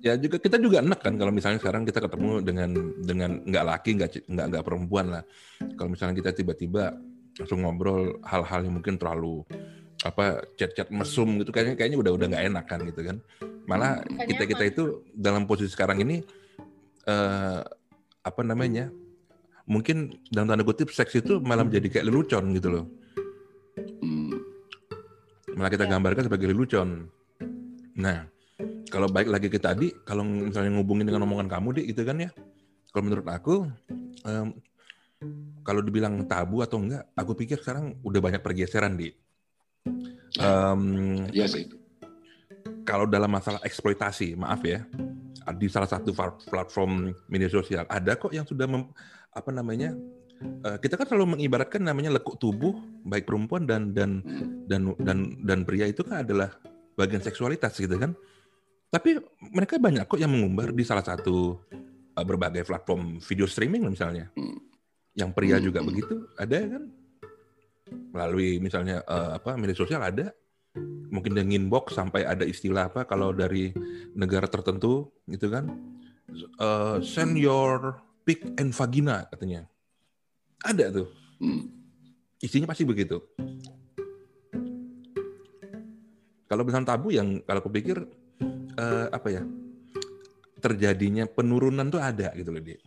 Ya 0.00 0.16
juga 0.16 0.40
kita 0.40 0.56
juga 0.56 0.80
enak 0.80 1.00
kan 1.00 1.12
kalau 1.20 1.28
misalnya 1.28 1.60
sekarang 1.60 1.84
kita 1.84 2.00
ketemu 2.00 2.40
dengan 2.40 2.70
dengan 3.04 3.30
nggak 3.44 3.64
laki 3.68 3.90
nggak 4.00 4.10
nggak 4.32 4.46
nggak 4.52 4.64
perempuan 4.64 5.06
lah. 5.12 5.22
Kalau 5.76 5.92
misalnya 5.92 6.16
kita 6.16 6.32
tiba-tiba 6.32 6.96
langsung 7.36 7.60
ngobrol 7.60 8.16
hal-hal 8.24 8.64
yang 8.64 8.80
mungkin 8.80 8.96
terlalu 8.96 9.44
apa 10.00 10.40
chat-chat 10.56 10.88
mesum 10.88 11.40
gitu 11.40 11.52
kayaknya 11.52 11.76
kayaknya 11.76 11.98
udah 12.00 12.12
udah 12.16 12.26
nggak 12.32 12.44
enak 12.48 12.64
kan 12.64 12.80
gitu 12.88 13.00
kan. 13.04 13.16
Malah 13.68 14.00
kita 14.24 14.44
kita 14.48 14.64
itu 14.64 14.82
dalam 15.12 15.44
posisi 15.44 15.72
sekarang 15.72 16.00
ini 16.00 16.24
eh, 17.04 17.60
apa 18.24 18.40
namanya 18.40 18.88
mungkin 19.64 20.12
dalam 20.28 20.48
tanda 20.48 20.64
kutip 20.64 20.92
seks 20.92 21.20
itu 21.20 21.40
malah 21.40 21.64
menjadi 21.64 21.88
kayak 22.00 22.06
lelucon 22.08 22.52
gitu 22.52 22.68
loh. 22.68 22.84
Hmm, 24.04 24.36
malah 25.56 25.70
kita 25.72 25.88
Ya. 25.88 25.90
gambarkan 25.96 26.28
sebagai 26.28 26.52
lelucon. 26.52 27.08
Nah, 27.96 28.28
kalau 28.90 29.08
baik 29.08 29.28
lagi 29.30 29.48
ke 29.48 29.56
tadi, 29.56 29.90
kalau 30.04 30.22
misalnya 30.24 30.76
ngubungin 30.76 31.08
dengan 31.08 31.24
omongan 31.24 31.48
kamu, 31.48 31.80
Dik, 31.80 31.86
gitu 31.94 32.02
kan 32.04 32.20
ya. 32.20 32.30
Kalau 32.92 33.02
menurut 33.02 33.26
aku, 33.26 33.66
em, 34.22 34.54
kalau 35.64 35.80
dibilang 35.80 36.22
tabu 36.28 36.60
atau 36.60 36.78
enggak, 36.78 37.08
aku 37.16 37.32
pikir 37.34 37.58
sekarang 37.58 37.96
udah 38.04 38.20
banyak 38.20 38.42
pergeseran, 38.44 38.94
Dik. 38.94 39.14
Em, 40.38 40.80
Iya 41.30 41.46
sih. 41.48 41.64
kalau 42.84 43.08
dalam 43.08 43.30
masalah 43.32 43.62
eksploitasi, 43.64 44.36
maaf 44.36 44.60
ya, 44.62 44.84
di 45.52 45.68
salah 45.68 45.86
satu 45.86 46.10
fa- 46.10 46.40
platform 46.40 47.12
media 47.28 47.48
sosial 47.48 47.84
ada 47.84 48.16
kok 48.16 48.32
yang 48.32 48.44
sudah 48.44 48.64
mem- 48.64 48.88
apa 49.28 49.50
namanya? 49.50 49.92
eh, 50.44 50.76
kita 50.76 50.94
kan 50.94 51.06
selalu 51.06 51.38
mengibaratkan 51.38 51.80
namanya 51.80 52.12
lekuk 52.12 52.36
tubuh 52.36 52.74
baik 53.02 53.24
perempuan 53.24 53.64
dan 53.64 53.92
dan 53.92 54.20
Hmm. 54.20 54.64
dan 54.64 54.80
dan 55.00 55.18
dan 55.40 55.58
pria 55.62 55.86
itu 55.86 56.02
kan 56.02 56.20
adalah 56.22 56.52
bagian 56.94 57.20
seksualitas 57.20 57.74
gitu 57.76 57.96
kan. 57.96 58.12
Tapi 58.88 59.18
mereka 59.40 59.80
banyak 59.80 60.04
kok 60.04 60.20
yang 60.20 60.30
mengumbar 60.30 60.70
di 60.70 60.84
salah 60.84 61.02
satu 61.02 61.58
eh, 62.14 62.24
berbagai 62.24 62.62
platform 62.62 63.18
video 63.18 63.44
streaming 63.44 63.88
misalnya. 63.88 64.28
Hmm. 64.36 64.58
Yang 65.14 65.30
pria 65.32 65.56
Hmm. 65.56 65.64
juga 65.64 65.80
begitu, 65.80 66.14
ada 66.34 66.58
kan? 66.60 66.84
melalui 68.10 68.58
misalnya 68.58 69.02
eh, 69.02 69.30
apa 69.36 69.54
media 69.54 69.76
sosial 69.76 70.00
ada 70.00 70.32
mungkin 71.14 71.38
dengan 71.38 71.54
inbox 71.54 71.94
sampai 71.94 72.26
ada 72.26 72.42
istilah 72.42 72.90
apa 72.90 73.06
kalau 73.06 73.30
dari 73.30 73.70
negara 74.18 74.50
tertentu 74.50 75.14
gitu 75.30 75.46
kan. 75.46 75.70
Eh, 76.34 76.98
send 77.06 77.38
your 77.38 78.02
pic 78.26 78.42
and 78.58 78.74
vagina 78.74 79.30
katanya. 79.30 79.70
Ada 80.66 80.90
tuh. 80.90 81.08
Hmm. 81.38 81.70
isinya 82.42 82.68
pasti 82.68 82.84
begitu. 82.84 83.24
Kalau 86.44 86.60
misalnya 86.60 86.92
tabu 86.92 87.08
yang 87.08 87.40
kalau 87.46 87.64
aku 87.64 87.72
pikir 87.72 88.04
eh, 88.76 89.06
apa 89.08 89.28
ya 89.32 89.42
terjadinya 90.60 91.28
penurunan 91.28 91.88
tuh 91.92 92.00
ada 92.00 92.32
gitu 92.36 92.48
loh 92.48 92.64
dia 92.64 92.80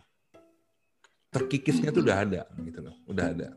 terkikisnya 1.30 1.94
tuh 1.94 2.02
udah 2.02 2.16
ada 2.26 2.42
gitu 2.58 2.80
loh 2.82 2.96
udah 3.06 3.26
ada 3.30 3.48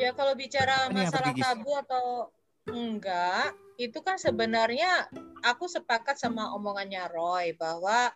Ya 0.00 0.16
kalau 0.16 0.32
bicara 0.32 0.88
Ini 0.88 0.96
masalah 0.96 1.36
tabu 1.36 1.76
atau 1.76 2.32
enggak, 2.72 3.52
itu 3.76 4.00
kan 4.00 4.16
sebenarnya 4.16 5.04
aku 5.44 5.68
sepakat 5.68 6.16
sama 6.16 6.56
omongannya 6.56 7.04
Roy 7.12 7.52
bahwa 7.52 8.08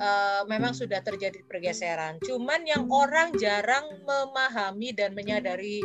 eh, 0.00 0.42
memang 0.48 0.72
sudah 0.72 1.04
terjadi 1.04 1.44
pergeseran. 1.44 2.16
Cuman 2.24 2.64
yang 2.64 2.88
orang 2.88 3.36
jarang 3.36 3.84
memahami 4.08 4.96
dan 4.96 5.12
menyadari 5.12 5.84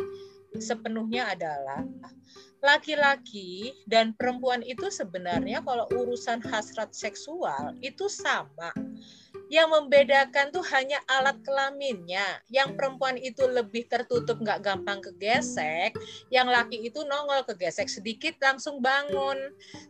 sepenuhnya 0.56 1.36
adalah 1.36 1.84
laki-laki 2.64 3.76
dan 3.90 4.16
perempuan 4.16 4.62
itu 4.64 4.86
sebenarnya 4.88 5.60
kalau 5.66 5.84
urusan 5.92 6.40
hasrat 6.48 6.96
seksual 6.96 7.76
itu 7.84 8.08
sama. 8.08 8.72
Yang 9.52 9.68
membedakan 9.68 10.48
tuh 10.48 10.64
hanya 10.72 10.96
alat 11.04 11.36
kelaminnya. 11.44 12.24
Yang 12.48 12.72
perempuan 12.72 13.20
itu 13.20 13.44
lebih 13.44 13.84
tertutup, 13.84 14.40
nggak 14.40 14.64
gampang 14.64 15.04
kegesek. 15.04 15.92
Yang 16.32 16.48
laki 16.48 16.76
itu 16.88 17.04
nongol 17.04 17.44
kegesek 17.44 17.92
sedikit 17.92 18.32
langsung 18.40 18.80
bangun. 18.80 19.36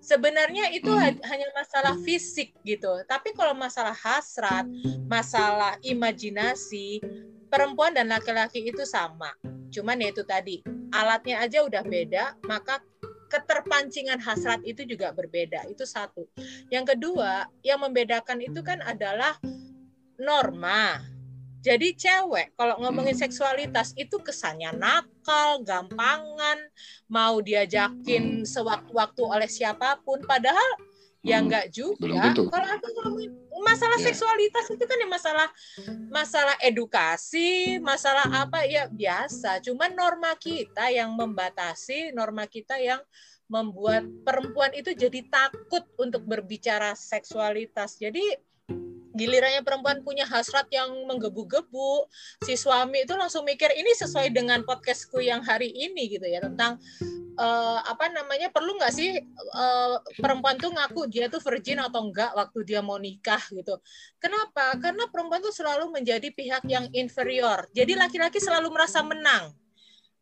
Sebenarnya 0.02 0.66
itu 0.74 0.90
Hmm. 0.90 0.98
ha- 0.98 1.22
hanya 1.30 1.46
masalah 1.54 1.94
fisik 2.02 2.58
gitu. 2.66 2.90
Tapi 3.06 3.30
kalau 3.38 3.54
masalah 3.54 3.94
hasrat, 3.94 4.66
masalah 5.06 5.78
imajinasi, 5.86 6.98
perempuan 7.46 7.94
dan 7.94 8.10
laki-laki 8.10 8.66
itu 8.66 8.82
sama. 8.82 9.30
Cuman 9.70 10.02
ya 10.02 10.10
itu 10.10 10.26
tadi, 10.26 10.58
alatnya 10.90 11.38
aja 11.38 11.62
udah 11.62 11.86
beda, 11.86 12.34
maka 12.44 12.82
keterpancingan 13.32 14.20
hasrat 14.20 14.60
itu 14.68 14.84
juga 14.84 15.08
berbeda. 15.16 15.64
Itu 15.72 15.88
satu. 15.88 16.28
Yang 16.68 16.92
kedua, 16.96 17.48
yang 17.64 17.80
membedakan 17.80 18.44
itu 18.44 18.60
kan 18.60 18.84
adalah 18.84 19.40
norma. 20.20 21.00
Jadi 21.62 21.94
cewek 21.94 22.58
kalau 22.58 22.74
ngomongin 22.82 23.14
seksualitas 23.14 23.94
itu 23.94 24.18
kesannya 24.18 24.74
nakal, 24.74 25.62
gampangan, 25.62 26.58
mau 27.06 27.38
diajakin 27.38 28.42
sewaktu-waktu 28.42 29.22
oleh 29.22 29.46
siapa 29.46 30.02
pun. 30.02 30.20
Padahal 30.26 30.91
ya 31.22 31.38
Hmm. 31.38 31.46
enggak 31.48 31.66
juga. 31.70 32.02
Belum 32.02 32.18
tentu. 32.18 32.42
Kalau 32.50 32.68
aku 32.68 32.86
ngomongin 32.98 33.30
masalah 33.62 33.98
Ya. 34.02 34.04
seksualitas 34.10 34.66
itu 34.68 34.84
kan 34.84 34.98
ya 34.98 35.06
masalah 35.08 35.48
masalah 36.10 36.56
edukasi, 36.58 37.78
masalah 37.78 38.26
apa 38.26 38.66
ya 38.66 38.90
biasa. 38.90 39.62
Cuman 39.62 39.94
norma 39.94 40.34
kita 40.34 40.90
yang 40.90 41.14
membatasi, 41.14 42.10
norma 42.10 42.50
kita 42.50 42.76
yang 42.82 42.98
membuat 43.46 44.02
perempuan 44.26 44.72
itu 44.74 44.90
jadi 44.92 45.22
takut 45.28 45.84
untuk 46.00 46.24
berbicara 46.26 46.96
seksualitas. 46.98 48.00
Jadi 48.00 48.22
gilirannya 49.12 49.62
perempuan 49.64 50.00
punya 50.00 50.24
hasrat 50.24 50.68
yang 50.72 50.88
menggebu-gebu, 51.08 52.08
si 52.44 52.56
suami 52.56 53.04
itu 53.04 53.14
langsung 53.16 53.44
mikir 53.44 53.70
ini 53.72 53.92
sesuai 53.96 54.32
dengan 54.32 54.64
podcastku 54.64 55.20
yang 55.20 55.44
hari 55.44 55.68
ini 55.72 56.12
gitu 56.12 56.26
ya 56.26 56.40
tentang 56.40 56.80
eh, 57.36 57.80
apa 57.84 58.08
namanya 58.12 58.48
perlu 58.48 58.76
nggak 58.76 58.92
sih 58.92 59.20
eh, 59.22 59.96
perempuan 60.18 60.56
tuh 60.58 60.72
ngaku 60.72 61.08
dia 61.08 61.28
tuh 61.28 61.40
virgin 61.40 61.80
atau 61.80 62.08
enggak 62.08 62.32
waktu 62.34 62.58
dia 62.66 62.80
mau 62.80 62.96
nikah 62.96 63.40
gitu. 63.52 63.78
Kenapa? 64.18 64.76
Karena 64.80 65.08
perempuan 65.08 65.40
tuh 65.40 65.54
selalu 65.54 65.92
menjadi 65.92 66.28
pihak 66.32 66.64
yang 66.68 66.88
inferior. 66.96 67.68
Jadi 67.76 67.96
laki-laki 67.96 68.40
selalu 68.40 68.72
merasa 68.72 69.04
menang 69.04 69.52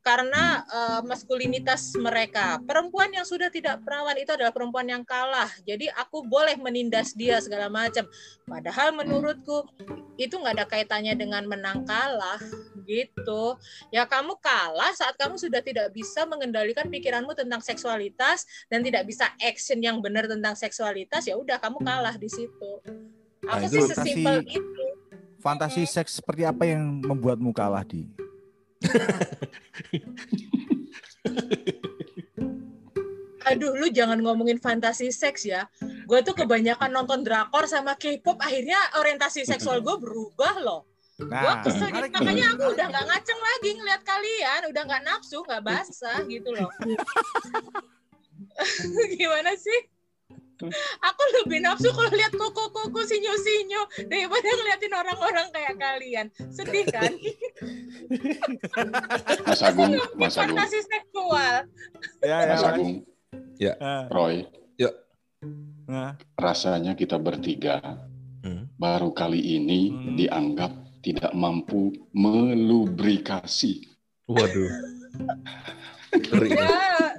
karena 0.00 0.64
eh, 0.64 1.00
maskulinitas 1.04 1.92
mereka. 2.00 2.60
Perempuan 2.64 3.12
yang 3.12 3.24
sudah 3.28 3.52
tidak 3.52 3.84
perawan 3.84 4.16
itu 4.16 4.32
adalah 4.32 4.52
perempuan 4.52 4.88
yang 4.88 5.04
kalah. 5.04 5.48
Jadi 5.64 5.92
aku 5.92 6.24
boleh 6.24 6.56
menindas 6.56 7.12
dia 7.12 7.40
segala 7.40 7.68
macam. 7.68 8.08
Padahal 8.48 8.96
menurutku 8.96 9.68
itu 10.16 10.36
nggak 10.36 10.54
ada 10.60 10.66
kaitannya 10.68 11.14
dengan 11.16 11.44
menang 11.48 11.84
kalah 11.84 12.40
gitu. 12.88 13.56
Ya 13.92 14.04
kamu 14.08 14.36
kalah 14.40 14.92
saat 14.96 15.14
kamu 15.16 15.36
sudah 15.36 15.60
tidak 15.60 15.92
bisa 15.92 16.24
mengendalikan 16.24 16.88
pikiranmu 16.88 17.36
tentang 17.36 17.60
seksualitas 17.60 18.44
dan 18.72 18.84
tidak 18.84 19.06
bisa 19.08 19.30
action 19.40 19.78
yang 19.80 20.00
benar 20.00 20.26
tentang 20.26 20.56
seksualitas. 20.56 21.28
Ya 21.28 21.36
udah 21.36 21.60
kamu 21.60 21.80
kalah 21.80 22.16
di 22.16 22.28
situ. 22.28 22.72
Nah, 23.40 23.56
Aku 23.56 23.72
itu 23.72 23.76
sih 23.80 23.82
sesimpel 23.96 24.44
itu. 24.44 24.84
Fantasi 25.40 25.88
seks 25.88 26.20
seperti 26.20 26.44
apa 26.44 26.68
yang 26.68 27.00
membuatmu 27.00 27.56
kalah 27.56 27.80
di? 27.80 28.04
Aduh, 33.50 33.72
lu 33.74 33.88
jangan 33.90 34.20
ngomongin 34.20 34.60
fantasi 34.60 35.10
seks 35.10 35.48
ya. 35.48 35.66
Gue 36.06 36.20
tuh 36.22 36.36
kebanyakan 36.36 36.92
nonton 36.92 37.24
drakor 37.26 37.66
sama 37.66 37.96
K-pop, 37.96 38.38
akhirnya 38.38 38.78
orientasi 39.00 39.42
seksual 39.48 39.80
gue 39.82 39.96
berubah 39.98 40.60
loh. 40.62 40.86
Gue 41.20 41.28
Nah, 41.28 41.60
kesel 41.60 41.92
gitu. 41.92 42.16
Makanya 42.16 42.56
aku 42.56 42.64
udah 42.72 42.86
nggak 42.88 43.06
ngaceng 43.12 43.40
lagi 43.40 43.70
ngeliat 43.76 44.02
kalian, 44.06 44.60
udah 44.72 44.82
nggak 44.88 45.02
nafsu, 45.04 45.44
nggak 45.44 45.62
basah 45.64 46.24
gitu 46.24 46.48
loh. 46.52 46.70
Gimana 49.20 49.52
sih? 49.56 49.99
Aku 51.00 51.22
lebih 51.40 51.60
nafsu 51.60 51.88
kalau 51.88 52.10
lihat 52.10 52.30
koko-koko 52.30 53.00
sinyo-sinyo 53.00 53.80
daripada 54.04 54.46
ngeliatin 54.46 54.92
orang-orang 54.92 55.46
kayak 55.50 55.74
kalian. 55.76 56.26
Sedih 56.48 56.84
kan? 56.86 57.08
Mas 59.46 59.60
Agung, 59.60 59.92
Mas 60.14 60.34
Agung, 60.34 60.56
fantasi 60.56 60.78
seksual. 60.82 61.54
Ya, 62.20 62.36
ya. 62.38 62.48
Mas 62.48 62.62
Agung, 62.62 62.92
Ah, 63.76 64.08
Roy, 64.08 64.48
nah. 65.84 66.16
rasanya 66.34 66.92
kita 66.92 67.16
bertiga 67.16 67.80
Hmm. 68.40 68.66
baru 68.74 69.12
kali 69.12 69.36
ini 69.36 69.88
Hmm. 69.88 70.16
dianggap 70.16 70.72
tidak 71.00 71.32
mampu 71.32 71.92
melubrikasi. 72.10 73.86
waduh 74.24 74.70
Ngeri. 76.10 76.50
Ya, 76.50 77.09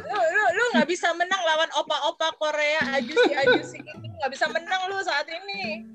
nggak 0.71 0.87
bisa 0.89 1.11
menang 1.13 1.41
lawan 1.43 1.69
opa-opa 1.77 2.33
Korea 2.39 2.81
ajusi 2.97 3.31
ajusi 3.35 3.77
itu 3.83 4.05
nggak 4.07 4.31
bisa 4.31 4.45
menang 4.49 4.81
lu 4.89 4.97
saat 5.03 5.27
ini. 5.27 5.85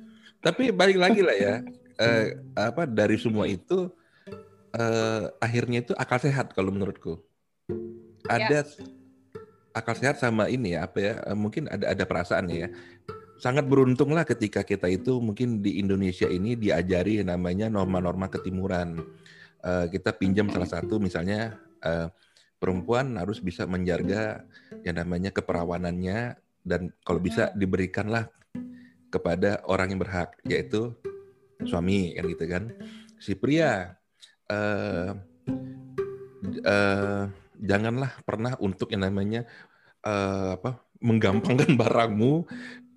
Tapi 0.44 0.70
balik 0.70 0.98
lagi 1.00 1.20
lah 1.24 1.36
ya, 1.36 1.54
eh, 1.98 2.38
apa 2.54 2.86
dari 2.86 3.16
semua 3.16 3.48
itu 3.48 3.90
eh, 4.76 5.24
akhirnya 5.40 5.82
itu 5.82 5.92
akal 5.96 6.20
sehat 6.20 6.52
kalau 6.52 6.70
menurutku. 6.70 7.18
Ada 8.28 8.68
akal 9.76 9.94
sehat 9.96 10.16
sama 10.20 10.48
ini 10.48 10.76
ya 10.76 10.86
apa 10.86 10.98
ya? 11.00 11.14
eh, 11.24 11.36
mungkin 11.36 11.66
ada 11.72 11.96
ada 11.96 12.04
perasaan 12.04 12.46
ya. 12.52 12.68
Sangat 13.36 13.68
beruntunglah 13.68 14.24
ketika 14.24 14.64
kita 14.64 14.88
itu 14.88 15.20
mungkin 15.20 15.60
di 15.60 15.76
Indonesia 15.76 16.24
ini 16.24 16.56
diajari 16.56 17.20
namanya 17.20 17.68
norma-norma 17.68 18.32
ketimuran. 18.32 19.00
Eh, 19.60 19.86
kita 19.92 20.14
pinjam 20.16 20.48
salah 20.52 20.68
satu 20.68 21.00
misalnya 21.02 21.58
eh, 21.82 22.08
perempuan 22.66 23.14
harus 23.14 23.38
bisa 23.38 23.62
menjaga 23.62 24.42
yang 24.82 24.98
namanya 24.98 25.30
keperawanannya 25.30 26.34
dan 26.66 26.90
kalau 27.06 27.22
bisa 27.22 27.54
diberikanlah 27.54 28.26
kepada 29.06 29.62
orang 29.70 29.94
yang 29.94 30.02
berhak 30.02 30.34
yaitu 30.42 30.90
suami 31.62 32.10
kan 32.18 32.26
gitu 32.26 32.44
kan. 32.50 32.64
Si 33.22 33.38
pria 33.38 33.94
eh 34.50 35.14
eh, 36.66 37.22
janganlah 37.62 38.10
pernah 38.26 38.58
untuk 38.58 38.90
yang 38.90 39.06
namanya 39.06 39.46
eh, 40.02 40.58
apa 40.58 40.82
menggampangkan 40.98 41.70
barangmu 41.80 42.50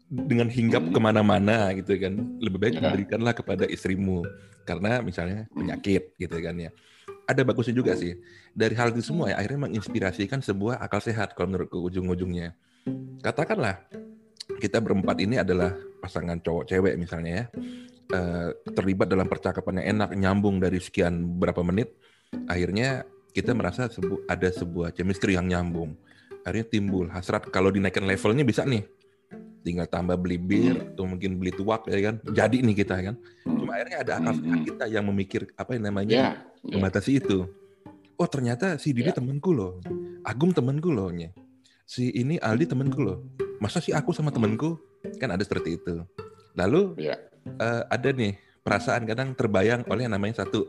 dengan 0.09 0.49
hinggap 0.49 0.89
Hmm. 0.89 0.93
ke 0.97 0.99
mana-mana 0.99 1.69
gitu 1.77 1.93
kan. 2.01 2.17
Lebih 2.41 2.57
baik 2.57 2.73
Ya. 2.81 2.89
berikanlah 2.89 3.37
kepada 3.37 3.69
istrimu 3.69 4.25
karena 4.65 5.05
misalnya 5.05 5.45
penyakit 5.53 6.17
gitu 6.17 6.37
kan 6.41 6.57
ya 6.57 6.69
ada 7.29 7.41
bagusnya 7.45 7.77
juga 7.77 7.93
sih. 7.93 8.17
Dari 8.57 8.73
hal 8.73 8.89
itu 8.89 9.05
semua 9.05 9.29
ya 9.29 9.37
akhirnya 9.37 9.69
menginspirasikan 9.69 10.41
sebuah 10.41 10.81
akal 10.81 10.97
sehat 10.97 11.37
kalau 11.37 11.53
menurutku 11.53 11.77
ujung-ujungnya. 11.85 12.57
Katakanlah 13.21 13.85
kita 14.57 14.81
berempat 14.81 15.21
ini 15.21 15.37
adalah 15.37 15.77
pasangan 16.01 16.41
cowok 16.41 16.65
cewek 16.65 16.97
misalnya 16.97 17.31
ya. 17.31 17.45
Eh, 18.09 18.49
terlibat 18.73 19.05
dalam 19.05 19.29
percakapan 19.29 19.85
yang 19.85 20.01
enak 20.01 20.09
nyambung 20.17 20.57
dari 20.57 20.81
sekian 20.81 21.37
berapa 21.37 21.61
menit 21.61 21.93
akhirnya 22.49 23.05
kita 23.29 23.53
merasa 23.53 23.85
sebu- 23.85 24.25
ada 24.25 24.49
sebuah 24.49 24.89
chemistry 24.97 25.37
yang 25.37 25.45
nyambung. 25.45 25.93
Akhirnya 26.41 26.65
timbul 26.65 27.05
hasrat. 27.13 27.45
Kalau 27.53 27.69
dinaikkan 27.69 28.09
levelnya 28.09 28.41
bisa 28.41 28.65
nih 28.65 28.81
tinggal 29.59 29.85
tambah 29.85 30.15
beli 30.15 30.37
bir 30.37 30.75
atau 30.93 31.03
mungkin 31.03 31.35
beli 31.35 31.51
tuak 31.51 31.83
ya 31.85 31.99
kan 32.01 32.15
jadi 32.25 32.57
nih 32.59 32.75
kita 32.77 32.95
kan 33.01 33.15
cuma 33.43 33.75
akhirnya 33.75 33.97
ada 33.99 34.11
akal 34.17 34.33
sehat 34.33 34.47
Hmm. 34.55 34.65
kita 34.65 34.85
yang 34.87 35.05
memikir 35.05 35.41
apa 35.53 35.71
yang 35.73 35.83
namanya 35.85 36.13
Ya, 36.13 36.27
ya. 36.61 36.73
membatasi 36.73 37.19
itu 37.19 37.43
oh 38.15 38.27
ternyata 38.27 38.75
si 38.75 38.91
Didi 38.91 39.07
Ya. 39.07 39.15
temanku 39.15 39.51
loh, 39.51 39.79
Agung 40.21 40.51
temanku 40.51 40.89
loh, 40.89 41.07
nya. 41.09 41.31
si 41.83 42.11
ini 42.11 42.35
Aldi 42.35 42.67
temanku 42.67 42.99
loh. 42.99 43.23
Masa 43.57 43.79
sih 43.79 43.91
aku 43.91 44.11
sama 44.11 44.29
temanku 44.29 44.75
kan 45.17 45.31
ada 45.31 45.41
seperti 45.41 45.79
itu. 45.79 46.03
Lalu 46.53 46.99
Ya. 46.99 47.15
eh, 47.45 47.81
ada 47.85 48.09
nih 48.11 48.35
perasaan 48.59 49.03
kadang 49.03 49.31
terbayang 49.33 49.87
oleh 49.87 50.03
yang 50.03 50.13
namanya 50.13 50.43
satu. 50.43 50.67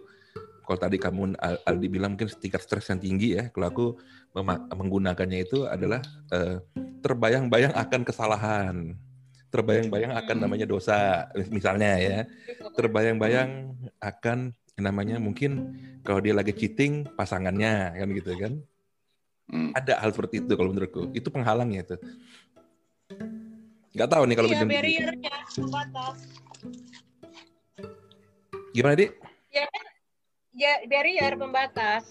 Kalau 0.71 0.87
tadi 0.87 1.03
kamu 1.03 1.35
Al- 1.43 1.59
Aldi 1.67 1.91
bilang 1.91 2.15
mungkin 2.15 2.31
tingkat 2.31 2.63
stres 2.63 2.87
yang 2.95 3.03
tinggi 3.03 3.35
ya. 3.35 3.51
Kalau 3.51 3.67
aku 3.67 3.87
menggunakannya 4.71 5.43
itu 5.43 5.67
adalah 5.67 5.99
eh, 6.31 6.63
terbayang-bayang 7.03 7.75
akan 7.75 8.07
kesalahan, 8.07 8.95
terbayang-bayang 9.51 10.15
akan 10.15 10.37
Hmm. 10.39 10.45
namanya 10.47 10.71
dosa, 10.71 11.27
misalnya 11.51 11.99
ya. 11.99 12.19
Terbayang-bayang 12.79 13.75
akan 13.99 14.55
namanya 14.79 15.19
mungkin 15.19 15.75
kalau 16.07 16.23
dia 16.23 16.39
lagi 16.39 16.55
cheating 16.55 17.03
pasangannya 17.19 17.91
kan 17.99 18.09
gitu 18.15 18.31
kan. 18.39 18.53
Hmm. 19.51 19.75
Ada 19.75 19.99
hal 19.99 20.15
seperti 20.15 20.39
itu 20.39 20.55
kalau 20.55 20.71
menurutku. 20.71 21.11
Itu 21.11 21.35
penghalangnya 21.35 21.83
itu. 21.83 21.97
Nggak 23.91 24.07
tahu 24.07 24.23
nih 24.23 24.37
kalau 24.39 24.49
iya, 24.55 24.63
barriernya 24.63 25.35
batas. 25.67 26.31
Gimana, 28.71 28.95
Dik? 28.95 29.19
Ya, 29.51 29.67
barrier 30.89 31.35
pembatas. 31.41 32.05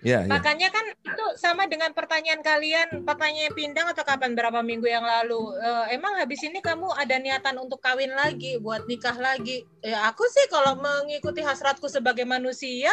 Ya, 0.00 0.24
ya. 0.24 0.32
Makanya 0.32 0.72
kan 0.72 0.80
itu 0.96 1.26
sama 1.36 1.68
dengan 1.68 1.92
pertanyaan 1.92 2.40
kalian, 2.40 3.04
pertanyaan 3.04 3.52
pindang 3.52 3.84
atau 3.84 4.00
kapan 4.00 4.32
berapa 4.32 4.64
minggu 4.64 4.88
yang 4.88 5.04
lalu. 5.04 5.52
Eh, 5.60 6.00
emang 6.00 6.16
habis 6.16 6.40
ini 6.40 6.64
kamu 6.64 6.88
ada 6.96 7.20
niatan 7.20 7.60
untuk 7.60 7.84
kawin 7.84 8.16
lagi, 8.16 8.56
buat 8.56 8.88
nikah 8.88 9.16
lagi? 9.20 9.60
Ya 9.84 10.08
aku 10.08 10.24
sih 10.24 10.48
kalau 10.48 10.80
mengikuti 10.80 11.44
hasratku 11.44 11.84
sebagai 11.92 12.24
manusia, 12.24 12.92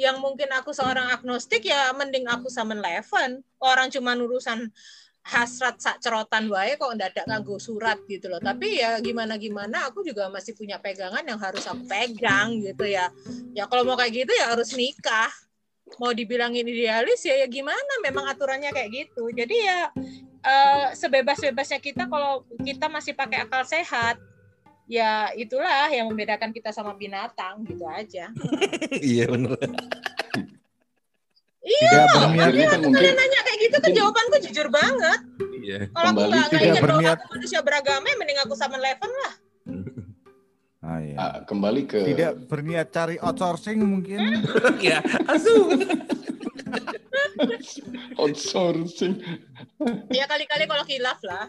yang 0.00 0.16
mungkin 0.24 0.48
aku 0.56 0.72
seorang 0.72 1.12
agnostik 1.12 1.68
ya 1.68 1.92
mending 1.92 2.24
aku 2.24 2.48
sama 2.48 2.72
Leven. 2.72 3.44
Orang 3.60 3.92
cuma 3.92 4.16
urusan 4.16 4.72
hasrat 5.20 5.76
sak 5.78 6.00
cerotan 6.00 6.48
wae 6.48 6.74
kok 6.80 6.90
ndak 6.96 7.12
ada 7.14 7.22
nganggo 7.28 7.60
surat 7.60 8.00
gitu 8.08 8.32
loh. 8.32 8.40
Tapi 8.40 8.80
ya 8.80 8.96
gimana 8.98 9.36
gimana 9.36 9.88
aku 9.88 10.00
juga 10.04 10.32
masih 10.32 10.56
punya 10.56 10.80
pegangan 10.80 11.22
yang 11.22 11.38
harus 11.38 11.64
aku 11.68 11.84
pegang 11.84 12.58
gitu 12.60 12.88
ya. 12.88 13.12
Ya 13.52 13.68
kalau 13.68 13.84
mau 13.84 13.96
kayak 14.00 14.24
gitu 14.26 14.32
ya 14.32 14.52
harus 14.52 14.72
nikah 14.72 15.30
mau 15.98 16.12
dibilangin 16.14 16.68
idealis 16.68 17.24
ya 17.24 17.34
ya 17.40 17.48
gimana 17.50 17.92
memang 18.04 18.28
aturannya 18.30 18.70
kayak 18.70 18.90
gitu 18.92 19.32
jadi 19.34 19.56
ya 19.56 19.78
eh, 20.44 20.86
sebebas-bebasnya 20.94 21.80
kita 21.82 22.06
kalau 22.06 22.46
kita 22.62 22.86
masih 22.86 23.16
pakai 23.16 23.42
akal 23.42 23.64
sehat 23.66 24.20
ya 24.86 25.30
itulah 25.34 25.90
yang 25.90 26.06
membedakan 26.10 26.54
kita 26.54 26.70
sama 26.70 26.94
binatang 26.94 27.66
gitu 27.66 27.86
aja 27.86 28.30
iya 29.14 29.26
bener. 29.26 29.58
Iya 31.70 31.88
Tidak 31.88 32.10
loh 32.10 32.20
berniat 32.26 32.50
kan 32.50 32.58
aku 32.72 32.82
mungkin- 32.82 32.94
kalian 32.96 33.16
nanya 33.16 33.40
kayak 33.40 33.58
gitu 33.60 33.70
tuh 33.70 33.78
mungkin- 33.80 33.96
jawabanku 33.96 34.36
jujur 34.42 34.66
banget 34.68 35.20
Iya. 35.60 35.78
kalau 35.88 36.08
aku 36.08 36.18
Kembali 36.18 36.32
nggak 36.32 36.50
ingin 36.50 36.72
bahwa 36.74 36.82
berniat. 36.88 37.14
aku 37.14 37.24
manusia 37.30 37.58
beragama 37.60 38.04
ya 38.04 38.16
mending 38.16 38.38
aku 38.40 38.52
sama 38.54 38.76
Leven 38.76 39.12
lah 39.16 39.34
Ah, 40.80 40.98
iya. 40.98 41.14
Ah, 41.14 41.34
kembali 41.42 41.82
ke 41.84 41.98
Tidak 42.06 42.48
berniat 42.48 42.88
cari 42.88 43.14
outsourcing 43.16 43.78
mungkin. 43.78 44.42
Iya, 44.80 44.98
asu. 45.28 45.76
outsourcing. 48.16 49.20
ya 50.08 50.24
kali-kali 50.24 50.64
kalau 50.64 50.84
kilaf 50.84 51.20
lah 51.22 51.46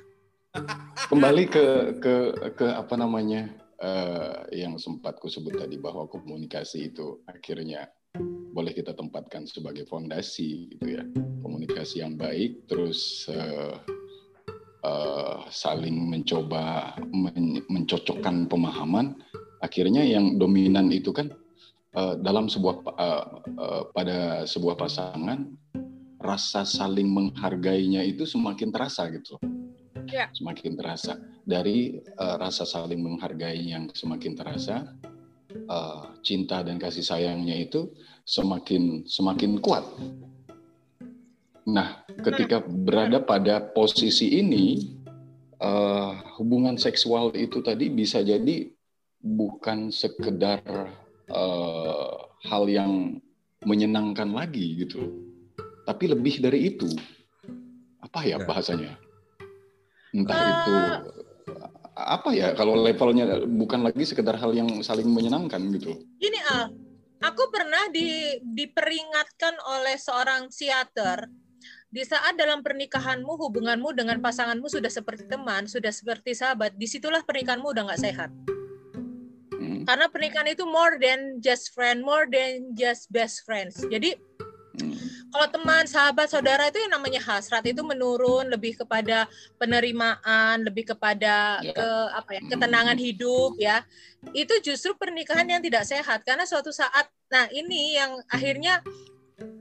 Kembali 1.07 1.47
ke 1.47 1.65
ke 1.97 2.13
ke 2.51 2.65
apa 2.67 2.93
namanya 2.95 3.47
eh, 3.79 4.35
yang 4.53 4.75
sempat 4.75 5.15
ku 5.15 5.25
sebut 5.25 5.55
tadi 5.55 5.79
bahwa 5.79 6.05
komunikasi 6.05 6.85
itu 6.85 7.23
akhirnya 7.23 7.87
boleh 8.51 8.75
kita 8.75 8.91
tempatkan 8.93 9.47
sebagai 9.47 9.87
fondasi 9.87 10.69
gitu 10.75 10.99
ya. 10.99 11.03
Komunikasi 11.41 12.03
yang 12.03 12.19
baik 12.19 12.67
terus 12.67 13.25
eh, 13.31 13.75
eh, 14.85 15.37
saling 15.49 15.97
mencoba 16.11 16.93
men- 17.09 17.63
mencocokkan 17.71 18.45
pemahaman 18.51 19.17
akhirnya 19.63 20.03
yang 20.03 20.37
dominan 20.37 20.91
itu 20.91 21.09
kan 21.15 21.31
eh, 21.95 22.13
dalam 22.19 22.51
sebuah 22.51 22.75
eh, 22.85 23.25
eh, 23.55 23.83
pada 23.95 24.17
sebuah 24.45 24.75
pasangan 24.77 25.47
rasa 26.21 26.67
saling 26.67 27.09
menghargainya 27.09 28.05
itu 28.05 28.27
semakin 28.27 28.69
terasa 28.69 29.09
gitu 29.09 29.39
Ya. 30.11 30.27
semakin 30.35 30.75
terasa 30.75 31.15
dari 31.47 31.95
eh, 32.03 32.35
rasa 32.35 32.67
saling 32.67 32.99
menghargai 32.99 33.71
yang 33.71 33.87
semakin 33.95 34.35
terasa 34.35 34.91
eh, 35.53 36.01
cinta 36.23 36.63
dan 36.63 36.79
kasih 36.79 37.03
sayangnya 37.03 37.55
itu 37.55 37.91
semakin 38.25 39.03
semakin 39.07 39.59
kuat. 39.59 39.83
Nah 41.67 42.03
ketika 42.25 42.63
berada 42.65 43.21
pada 43.21 43.61
posisi 43.61 44.39
ini 44.39 44.97
eh, 45.61 46.11
hubungan 46.39 46.75
seksual 46.79 47.35
itu 47.37 47.61
tadi 47.61 47.91
bisa 47.91 48.23
jadi 48.23 48.71
bukan 49.21 49.93
sekedar 49.93 50.61
eh, 51.29 52.13
hal 52.49 52.63
yang 52.65 53.21
menyenangkan 53.61 54.33
lagi 54.33 54.85
gitu. 54.85 55.13
Tapi 55.85 56.09
lebih 56.09 56.41
dari 56.41 56.73
itu 56.73 56.89
apa 58.01 58.25
ya 58.25 58.37
Ya. 58.41 58.45
bahasanya? 58.45 58.93
Entah 60.11 60.39
itu 60.43 60.75
apa 62.05 62.29
ya 62.33 62.53
kalau 62.57 62.77
levelnya 62.77 63.43
bukan 63.45 63.85
lagi 63.85 64.03
sekedar 64.03 64.37
hal 64.37 64.51
yang 64.55 64.69
saling 64.81 65.07
menyenangkan 65.09 65.61
gitu 65.77 66.01
Gini 66.17 66.39
Al, 66.49 66.73
aku 67.21 67.53
pernah 67.53 67.89
di, 67.93 68.37
diperingatkan 68.41 69.55
oleh 69.65 69.95
seorang 69.97 70.49
psikiater 70.49 71.29
di 71.91 72.07
saat 72.07 72.39
dalam 72.39 72.63
pernikahanmu 72.63 73.27
hubunganmu 73.27 73.91
dengan 73.91 74.17
pasanganmu 74.23 74.63
sudah 74.71 74.87
seperti 74.87 75.27
teman, 75.27 75.67
sudah 75.67 75.91
seperti 75.91 76.31
sahabat, 76.31 76.71
di 76.79 76.87
situlah 76.87 77.19
pernikahanmu 77.19 77.67
udah 77.67 77.83
nggak 77.91 78.01
sehat. 78.01 78.31
Hmm, 79.59 79.83
Karena 79.83 80.07
pernikahan 80.07 80.47
itu 80.47 80.63
more 80.63 80.95
than 80.95 81.43
just 81.43 81.75
friend, 81.75 81.99
more 81.99 82.31
than 82.31 82.71
just 82.79 83.11
best 83.11 83.43
friends. 83.43 83.75
Jadi 83.91 84.15
kalau 85.31 85.47
teman, 85.47 85.87
sahabat, 85.87 86.27
saudara 86.27 86.67
itu 86.67 86.77
yang 86.83 86.91
namanya 86.91 87.23
hasrat 87.23 87.63
itu 87.63 87.79
menurun 87.81 88.51
lebih 88.51 88.75
kepada 88.83 89.31
penerimaan, 89.55 90.67
lebih 90.67 90.91
kepada 90.91 91.63
Ya. 91.63 91.71
ke 91.71 91.87
apa 92.11 92.29
ya, 92.35 92.41
ketenangan 92.51 92.97
hidup 92.99 93.55
ya. 93.55 93.87
Itu 94.35 94.59
justru 94.59 94.93
pernikahan 94.99 95.47
yang 95.47 95.63
tidak 95.63 95.87
sehat 95.87 96.27
karena 96.27 96.43
suatu 96.43 96.69
saat 96.69 97.07
nah 97.31 97.47
ini 97.47 97.95
yang 97.95 98.19
akhirnya 98.27 98.83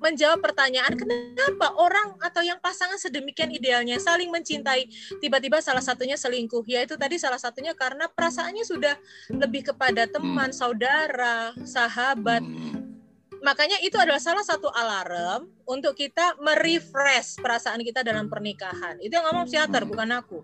menjawab 0.00 0.44
pertanyaan 0.44 0.92
kenapa 0.92 1.72
orang 1.76 2.16
atau 2.20 2.44
yang 2.44 2.60
pasangan 2.60 3.00
sedemikian 3.00 3.48
idealnya 3.48 3.96
saling 3.96 4.28
mencintai 4.28 4.88
tiba-tiba 5.20 5.60
salah 5.64 5.80
satunya 5.80 6.20
selingkuh 6.20 6.64
ya 6.68 6.84
itu 6.84 7.00
tadi 7.00 7.16
salah 7.16 7.40
satunya 7.40 7.72
karena 7.72 8.08
perasaannya 8.12 8.64
sudah 8.64 8.94
lebih 9.32 9.72
kepada 9.72 10.04
teman, 10.04 10.52
saudara, 10.52 11.56
sahabat 11.64 12.44
hmm. 12.44 12.89
Makanya 13.40 13.80
itu 13.80 13.96
adalah 13.96 14.20
salah 14.20 14.44
satu 14.44 14.68
alarm 14.70 15.48
untuk 15.64 15.96
kita 15.96 16.36
merefresh 16.40 17.40
perasaan 17.40 17.80
kita 17.80 18.04
dalam 18.04 18.28
pernikahan. 18.28 19.00
Itu 19.00 19.16
yang 19.16 19.26
ngomong 19.28 19.48
psikiater, 19.48 19.84
Hmm. 19.84 19.90
bukan 19.90 20.10
aku. 20.16 20.38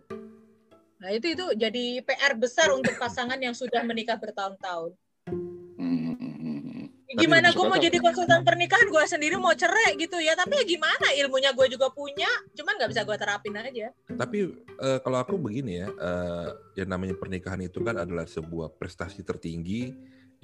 Nah 0.96 1.10
itu 1.12 1.36
itu 1.36 1.44
jadi 1.54 2.00
PR 2.02 2.32
besar 2.34 2.72
untuk 2.72 2.96
pasangan 2.96 3.36
yang 3.36 3.52
sudah 3.52 3.84
menikah 3.84 4.16
bertahun-tahun. 4.16 4.96
Hmm. 5.28 6.88
Gimana 7.16 7.48
gue 7.54 7.64
mau 7.64 7.80
jadi 7.80 7.96
konsultan 8.02 8.44
pernikahan, 8.44 8.92
gue 8.92 9.04
sendiri 9.08 9.40
mau 9.40 9.54
cerai 9.56 9.96
gitu 9.96 10.20
ya. 10.20 10.36
Tapi 10.36 10.52
ya 10.60 10.64
gimana, 10.66 11.06
ilmunya 11.16 11.54
gue 11.56 11.66
juga 11.72 11.88
punya, 11.88 12.28
cuman 12.52 12.76
nggak 12.76 12.90
bisa 12.92 13.02
gue 13.08 13.16
terapin 13.16 13.54
aja. 13.56 13.88
Tapi 14.10 14.38
eh, 14.82 14.98
kalau 15.00 15.18
aku 15.22 15.40
begini 15.40 15.80
ya, 15.80 15.88
eh, 15.88 16.48
yang 16.82 16.92
namanya 16.92 17.16
pernikahan 17.16 17.62
itu 17.64 17.80
kan 17.80 17.96
adalah 17.96 18.28
sebuah 18.28 18.76
prestasi 18.76 19.24
tertinggi 19.24 19.96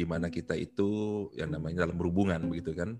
di 0.02 0.06
mana 0.10 0.26
kita 0.26 0.58
itu 0.58 0.90
yang 1.38 1.54
namanya 1.54 1.86
dalam 1.86 1.94
berhubungan 1.94 2.42
begitu 2.50 2.74
kan. 2.74 2.98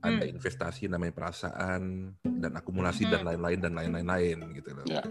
Ada 0.00 0.24
Hmm. 0.24 0.32
investasi 0.40 0.88
namanya 0.88 1.12
perasaan 1.12 2.16
dan 2.24 2.56
akumulasi 2.56 3.04
dan 3.04 3.20
Hmm. 3.20 3.36
lain-lain 3.36 3.58
dan 3.60 3.72
lain-lain 3.76 4.38
gitu 4.56 4.72
loh. 4.72 4.86
Ya. 4.88 5.04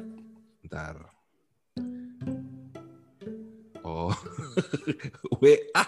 Ntar. 0.65 0.97
Oh, 3.85 4.09
WA. 5.45 5.85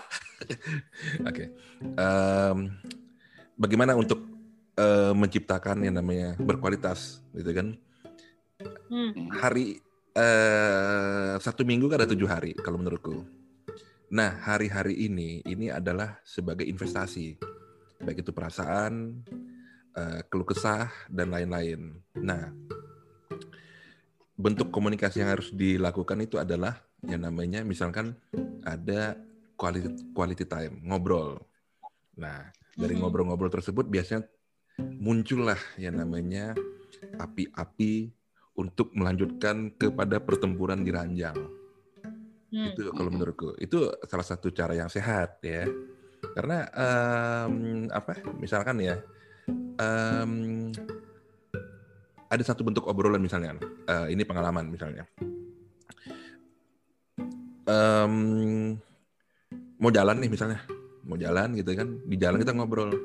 Oke. 1.25 1.49
Em, 1.81 2.57
bagaimana 3.57 3.97
untuk 3.97 4.21
eh, 4.77 5.13
menciptakan 5.17 5.81
yang 5.81 5.97
namanya 5.97 6.37
berkualitas, 6.37 7.25
gitu 7.33 7.49
kan? 7.57 7.73
Hmm. 8.93 9.29
hari 9.33 9.81
eh, 10.13 11.33
satu 11.41 11.65
minggu 11.65 11.89
kan 11.89 12.05
ada 12.05 12.09
tujuh 12.09 12.29
hari 12.29 12.53
kalau 12.61 12.77
menurutku. 12.77 13.25
Nah 14.07 14.39
hari-hari 14.39 14.95
ini 15.07 15.43
ini 15.43 15.67
adalah 15.67 16.19
sebagai 16.23 16.63
investasi, 16.63 17.35
baik 17.99 18.23
itu 18.23 18.31
perasaan, 18.31 19.23
eh, 19.95 20.19
keluh 20.31 20.47
kesah 20.47 20.87
dan 21.11 21.31
lain-lain. 21.31 21.99
Nah 22.15 22.51
bentuk 24.37 24.69
komunikasi 24.69 25.25
yang 25.25 25.33
harus 25.33 25.49
dilakukan 25.49 26.21
itu 26.21 26.37
adalah 26.37 26.77
yang 27.03 27.25
namanya 27.25 27.65
misalkan 27.65 28.13
ada 28.61 29.17
quality 29.57 30.13
quality 30.13 30.45
time 30.45 30.77
ngobrol. 30.85 31.41
Nah, 32.17 32.49
dari 32.77 32.93
Mhm. 32.93 33.01
ngobrol-ngobrol 33.01 33.49
tersebut 33.49 33.89
biasanya 33.89 34.25
muncullah 35.01 35.57
yang 35.81 35.97
namanya 35.97 36.53
api-api 37.17 38.13
untuk 38.57 38.93
melanjutkan 38.93 39.73
kepada 39.73 40.21
pertempuran 40.21 40.81
di 40.81 40.89
ranjang. 40.93 41.37
Hmm. 42.47 42.71
Itu 42.71 42.95
kalau 42.95 43.11
Mhm. 43.11 43.15
menurutku 43.19 43.59
itu 43.59 43.91
salah 44.07 44.23
satu 44.23 44.47
cara 44.55 44.71
yang 44.71 44.87
sehat 44.87 45.43
ya. 45.43 45.67
Karena 46.31 46.63
em, 46.71 47.53
apa? 47.91 48.23
Misalkan 48.39 48.79
ya, 48.79 48.97
em, 49.77 50.71
ada 52.27 52.43
satu 52.43 52.63
bentuk 52.63 52.87
obrolan 52.87 53.21
misalnya, 53.21 53.59
eh, 53.85 54.15
ini 54.15 54.23
pengalaman 54.23 54.67
misalnya. 54.67 55.03
Em, 57.67 58.13
mau 59.77 59.91
jalan 59.91 60.17
nih 60.23 60.31
misalnya, 60.31 60.63
mau 61.03 61.19
jalan 61.19 61.51
gitu 61.59 61.75
kan, 61.75 61.87
di 62.07 62.15
jalan 62.15 62.39
kita 62.39 62.55
ngobrol. 62.55 62.95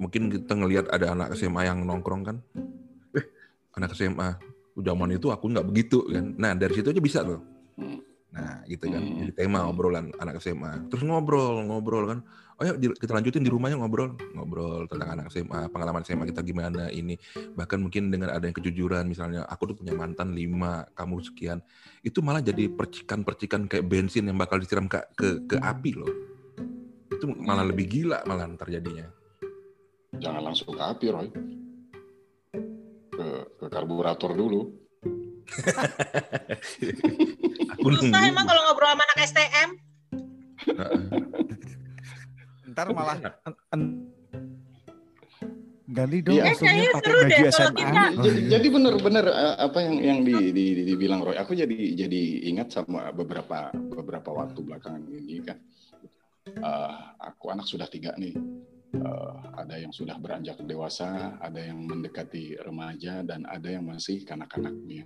Mungkin 0.00 0.32
kita 0.32 0.52
ngelihat 0.56 0.88
ada 0.90 1.12
anak 1.12 1.36
SMA 1.36 1.68
yang 1.68 1.84
nongkrong 1.84 2.22
kan, 2.26 2.36
eh 3.14 3.24
anak 3.76 3.92
SMA 3.94 4.40
zaman 4.74 5.14
itu 5.14 5.30
aku 5.30 5.52
nggak 5.52 5.68
begitu 5.68 6.02
kan. 6.10 6.34
Nah 6.34 6.56
dari 6.58 6.74
situ 6.74 6.90
aja 6.90 6.98
bisa 6.98 7.20
tuh. 7.22 7.53
Hmm. 7.78 8.00
Nah, 8.34 8.66
gitu 8.66 8.90
kan. 8.90 8.98
Hmm. 8.98 9.18
Jadi 9.22 9.32
tema 9.38 9.62
obrolan 9.70 10.10
anak 10.18 10.42
SMA. 10.42 10.90
Terus 10.90 11.06
ngobrol, 11.06 11.62
ngobrol 11.70 12.04
kan. 12.10 12.18
Oh 12.54 12.62
ya, 12.62 12.74
kita 12.78 13.14
lanjutin 13.14 13.42
di 13.42 13.50
rumahnya 13.50 13.78
ngobrol, 13.82 14.14
ngobrol 14.34 14.86
tentang 14.86 15.18
anak 15.18 15.26
SMA, 15.30 15.70
pengalaman 15.70 16.06
SMA 16.06 16.30
kita 16.30 16.42
gimana 16.42 16.86
ini. 16.90 17.18
Bahkan 17.34 17.78
mungkin 17.82 18.14
dengan 18.14 18.30
ada 18.30 18.46
yang 18.46 18.54
kejujuran, 18.54 19.10
misalnya 19.10 19.42
aku 19.46 19.74
tuh 19.74 19.76
punya 19.82 19.94
mantan 19.94 20.34
lima, 20.34 20.86
kamu 20.94 21.18
sekian. 21.22 21.58
Itu 22.02 22.22
malah 22.22 22.42
jadi 22.42 22.70
percikan-percikan 22.70 23.66
kayak 23.66 23.86
bensin 23.90 24.30
yang 24.30 24.38
bakal 24.38 24.62
disiram 24.62 24.86
ke 24.86 25.02
ke, 25.18 25.50
ke 25.50 25.56
api 25.58 25.98
loh. 25.98 26.14
Itu 27.10 27.26
malah 27.38 27.66
lebih 27.66 27.86
gila 27.90 28.22
malah 28.26 28.46
terjadinya. 28.54 29.06
Jangan 30.14 30.42
langsung 30.46 30.70
ke 30.74 30.82
api, 30.82 31.06
Roy. 31.10 31.28
Ke, 33.14 33.26
ke 33.58 33.66
karburator 33.66 34.30
dulu. 34.30 34.83
Aku 37.74 37.88
Susah 37.90 38.08
nunggu. 38.10 38.30
emang 38.30 38.44
kalau 38.44 38.60
ngobrol 38.64 38.88
sama 38.88 39.04
anak 39.04 39.18
STM. 39.24 39.68
Heeh. 40.64 41.00
Ntar 42.66 42.86
malah 42.90 43.16
en- 43.70 44.08
gali 45.86 46.18
dong 46.20 46.34
Iya. 46.34 46.48
Eh, 46.48 46.56
kayaknya 46.56 46.90
pakai 46.90 47.06
seru 47.06 47.20
deh 47.22 47.38
kalau 47.38 47.52
SMA. 47.52 47.76
kita- 47.76 47.92
Oh, 48.10 48.24
Jadi, 48.24 48.38
iya. 48.40 48.48
jadi 48.50 48.66
benar-benar 48.68 49.24
eh, 49.26 49.56
apa 49.60 49.78
yang 49.80 49.94
yang 50.00 50.18
di, 50.20 50.34
di, 50.50 50.64
di- 50.74 50.86
dibilang 50.86 51.20
Roy, 51.22 51.36
aku 51.36 51.52
jadi 51.52 51.76
jadi 51.94 52.22
ingat 52.48 52.72
sama 52.72 53.10
beberapa 53.10 53.70
beberapa 53.70 54.30
waktu 54.32 54.58
belakangan 54.58 55.02
ini 55.06 55.38
kan. 55.40 55.58
Eh, 56.46 56.94
aku 57.20 57.44
anak 57.48 57.64
sudah 57.64 57.86
tiga 57.86 58.16
nih. 58.16 58.34
Eh, 58.94 59.32
ada 59.54 59.74
yang 59.74 59.90
sudah 59.90 60.14
beranjak 60.16 60.58
dewasa, 60.60 61.34
ada 61.38 61.58
yang 61.58 61.78
mendekati 61.78 62.54
remaja, 62.56 63.20
dan 63.20 63.42
ada 63.44 63.66
yang 63.68 63.84
masih 63.84 64.22
kanak-kanaknya 64.22 65.04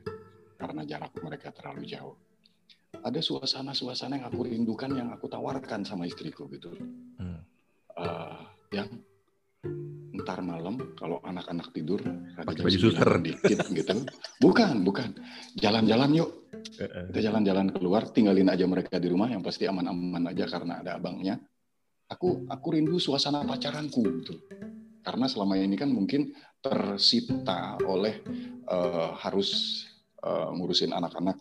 karena 0.58 0.82
jarak 0.82 1.14
mereka 1.22 1.54
terlalu 1.54 1.86
jauh. 1.86 2.18
Ada 2.98 3.22
suasana-suasana 3.22 4.18
yang 4.18 4.26
aku 4.26 4.42
rindukan, 4.42 4.90
yang 4.90 5.14
aku 5.14 5.30
tawarkan 5.30 5.86
sama 5.86 6.04
istriku 6.10 6.50
gitu. 6.50 6.74
Hmm. 7.22 7.40
Eh, 7.94 8.40
yang 8.74 8.88
ntar 10.18 10.42
malam 10.42 10.94
kalau 10.98 11.22
anak-anak 11.22 11.70
tidur 11.70 12.02
Pakai 12.02 12.62
baju 12.62 12.78
9 12.78 12.90
suster. 12.90 13.10
dikit 13.22 13.58
gitu 13.70 13.94
bukan 14.42 14.82
bukan 14.82 15.14
jalan-jalan 15.54 16.10
yuk 16.14 16.30
kita 16.74 17.20
jalan-jalan 17.30 17.70
keluar 17.70 18.10
tinggalin 18.10 18.50
aja 18.50 18.66
mereka 18.66 18.98
di 18.98 19.08
rumah 19.08 19.30
yang 19.30 19.40
pasti 19.40 19.70
aman-aman 19.70 20.30
aja 20.30 20.44
karena 20.50 20.82
ada 20.82 20.98
abangnya 20.98 21.38
aku 22.10 22.44
aku 22.50 22.66
rindu 22.74 22.98
suasana 22.98 23.46
pacaranku 23.46 24.02
gitu 24.20 24.34
karena 25.06 25.26
selama 25.30 25.56
ini 25.56 25.78
kan 25.78 25.88
mungkin 25.88 26.34
tersita 26.60 27.78
oleh 27.86 28.20
eh, 28.66 29.10
harus 29.22 29.86
eh, 30.24 30.48
ngurusin 30.54 30.92
anak-anak 30.94 31.38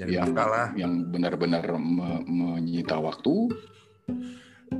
Jadi 0.00 0.16
yang 0.16 0.32
masalah. 0.32 0.72
yang 0.78 0.92
benar-benar 1.12 1.64
me- 1.76 2.24
menyita 2.24 2.96
waktu. 2.96 3.52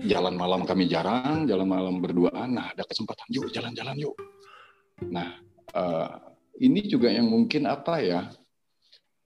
Jalan 0.07 0.39
malam 0.39 0.65
kami 0.65 0.89
jarang, 0.89 1.45
jalan 1.45 1.69
malam 1.69 2.01
berduaan. 2.01 2.57
Nah, 2.57 2.73
ada 2.73 2.87
kesempatan 2.87 3.27
yuk 3.29 3.53
jalan-jalan 3.53 4.01
yuk. 4.01 4.17
Nah, 5.13 5.37
eh, 5.77 6.11
ini 6.65 6.89
juga 6.89 7.13
yang 7.13 7.29
mungkin 7.29 7.69
apa 7.69 8.01
ya? 8.01 8.33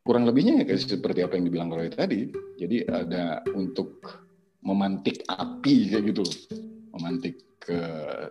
Kurang 0.04 0.26
lebihnya 0.28 0.60
ya 0.60 0.64
kayak 0.68 0.82
seperti 0.84 1.20
apa 1.24 1.36
yang 1.38 1.46
dibilang 1.46 1.70
Roy 1.70 1.88
tadi. 1.88 2.28
Jadi 2.58 2.84
ada 2.90 3.40
untuk 3.54 4.02
memantik 4.64 5.22
api 5.28 5.94
kayak 5.94 6.04
gitu, 6.10 6.24
memantik 6.96 7.60
ke 7.60 7.78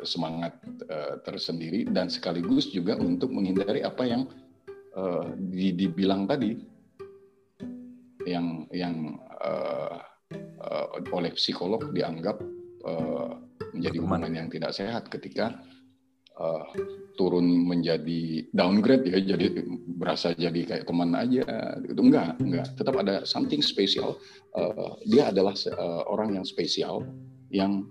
semangat 0.06 0.58
eh, 0.90 1.16
tersendiri 1.26 1.90
dan 1.90 2.10
sekaligus 2.12 2.70
juga 2.70 2.98
untuk 3.00 3.32
menghindari 3.34 3.82
apa 3.82 4.04
yang 4.06 4.28
di- 5.38 5.76
dibilang 5.76 6.30
tadi 6.30 6.54
yang 8.24 8.70
yang 8.72 9.20
eh, 9.44 9.98
eh, 10.64 10.88
oleh 11.12 11.32
psikolog 11.36 11.92
dianggap 11.92 12.38
eh, 12.88 13.32
menjadi 13.74 13.98
hubungan 14.00 14.34
yang 14.34 14.48
tidak 14.54 14.72
sehat 14.72 15.10
ketika 15.12 15.60
eh, 16.40 16.66
turun 17.18 17.46
menjadi 17.68 18.48
downgrade 18.54 19.06
ya 19.10 19.20
jadi 19.36 19.66
berasa 19.98 20.34
jadi 20.34 20.62
kayak 20.66 20.86
teman 20.88 21.14
aja 21.14 21.46
itu 21.84 22.02
enggak 22.02 22.38
enggak. 22.42 22.68
Tetap 22.78 22.96
ada 23.02 23.16
something 23.28 23.62
spesial 23.62 24.18
Eh, 24.54 24.92
dia 25.10 25.34
adalah 25.34 25.58
eh, 25.58 26.04
orang 26.06 26.38
yang 26.38 26.46
spesial 26.46 27.02
yang 27.50 27.90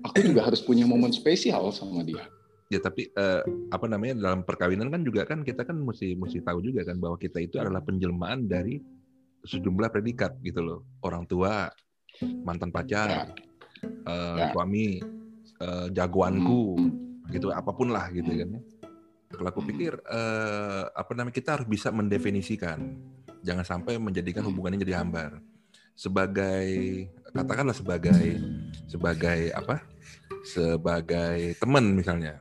aku 0.00 0.24
juga 0.32 0.48
harus 0.48 0.64
punya 0.64 0.88
momen 0.88 1.12
spesial 1.12 1.68
sama 1.68 2.00
dia 2.00 2.24
Ya 2.68 2.84
tapi 2.84 3.08
eh, 3.08 3.42
apa 3.72 3.86
namanya 3.88 4.20
dalam 4.20 4.44
perkawinan 4.44 4.92
kan 4.92 5.00
juga 5.00 5.24
kan 5.24 5.40
kita 5.40 5.64
kan 5.64 5.80
mesti 5.80 6.12
mesti 6.12 6.44
tahu 6.44 6.60
juga 6.60 6.84
kan 6.84 7.00
bahwa 7.00 7.16
kita 7.16 7.40
itu 7.40 7.56
adalah 7.56 7.80
penjelmaan 7.80 8.44
dari 8.44 8.76
sejumlah 9.40 9.88
predikat 9.88 10.36
gitu 10.44 10.60
loh. 10.60 10.80
Orang 11.00 11.24
tua, 11.24 11.72
mantan 12.44 12.68
ya, 12.68 12.74
pacar, 12.76 13.08
eh, 14.04 14.38
Ya. 14.44 14.52
suami, 14.52 15.00
eh, 15.64 15.86
jagoanku, 15.96 16.76
Hmm. 16.76 17.32
gitu 17.32 17.48
apa 17.48 17.72
pun 17.72 17.88
lah 17.88 18.12
gitu 18.12 18.28
kan 18.36 18.48
ya. 18.52 18.60
Kalau 19.32 19.48
aku 19.48 19.60
Hmm. 19.64 19.70
pikir 19.72 19.92
eh, 20.04 20.84
apa 20.92 21.10
namanya 21.16 21.36
kita 21.40 21.56
harus 21.56 21.68
bisa 21.68 21.88
mendefinisikan. 21.88 22.84
Jangan 23.40 23.64
sampai 23.64 23.96
menjadikan 23.96 24.44
Hmm. 24.44 24.52
hubungannya 24.52 24.84
jadi 24.84 25.00
hambar. 25.00 25.40
Sebagai 25.96 26.68
katakanlah 27.32 27.72
sebagai 27.72 28.44
sebagai 28.84 29.56
apa? 29.56 29.80
Sebagai 30.44 31.56
teman 31.58 31.84
misalnya. 31.94 32.38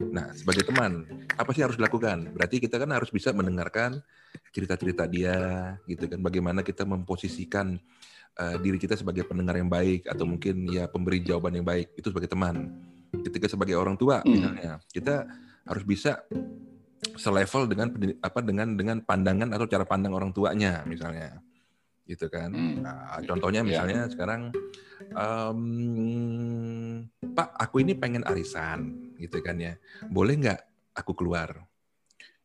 Nah, 0.00 0.32
sebagai 0.32 0.64
teman, 0.64 1.04
apa 1.36 1.52
sih 1.52 1.60
harus 1.60 1.76
dilakukan? 1.76 2.32
Berarti 2.32 2.56
kita 2.56 2.80
kan 2.80 2.88
harus 2.88 3.12
bisa 3.12 3.36
mendengarkan 3.36 4.00
cerita-cerita 4.48 5.04
dia, 5.04 5.76
gitu 5.84 6.08
kan. 6.08 6.24
Bagaimana 6.24 6.64
kita 6.64 6.88
memposisikan 6.88 7.76
eh, 8.40 8.56
diri 8.64 8.80
kita 8.80 8.96
sebagai 8.96 9.28
pendengar 9.28 9.60
yang 9.60 9.68
baik 9.68 10.08
atau 10.08 10.24
mungkin 10.24 10.64
ya 10.72 10.88
pemberi 10.88 11.20
jawaban 11.20 11.60
yang 11.60 11.66
baik 11.68 11.92
itu 12.00 12.08
sebagai 12.08 12.32
teman. 12.32 12.72
Ketika 13.12 13.50
sebagai 13.50 13.76
orang 13.76 14.00
tua 14.00 14.24
Hmm. 14.24 14.32
misalnya, 14.32 14.72
kita 14.88 15.28
harus 15.68 15.84
bisa 15.84 16.24
selevel 17.16 17.68
dengan 17.68 17.88
apa 18.24 18.40
dengan 18.40 18.68
dengan 18.76 18.96
pandangan 19.04 19.52
atau 19.52 19.66
cara 19.68 19.84
pandang 19.84 20.16
orang 20.16 20.32
tuanya 20.32 20.80
misalnya. 20.88 21.44
Gitu 22.10 22.26
kan. 22.26 22.50
Hmm. 22.50 22.82
Nah, 22.82 23.22
contohnya 23.22 23.62
Ya. 23.62 23.68
misalnya 23.70 24.10
sekarang 24.10 24.50
em, 25.14 25.60
Pak, 27.30 27.48
aku 27.54 27.86
ini 27.86 27.94
pengen 27.94 28.26
arisan, 28.26 29.14
gitu 29.14 29.38
kan 29.38 29.54
ya. 29.62 29.78
Boleh 30.10 30.34
nggak 30.34 30.60
aku 30.98 31.14
keluar? 31.14 31.54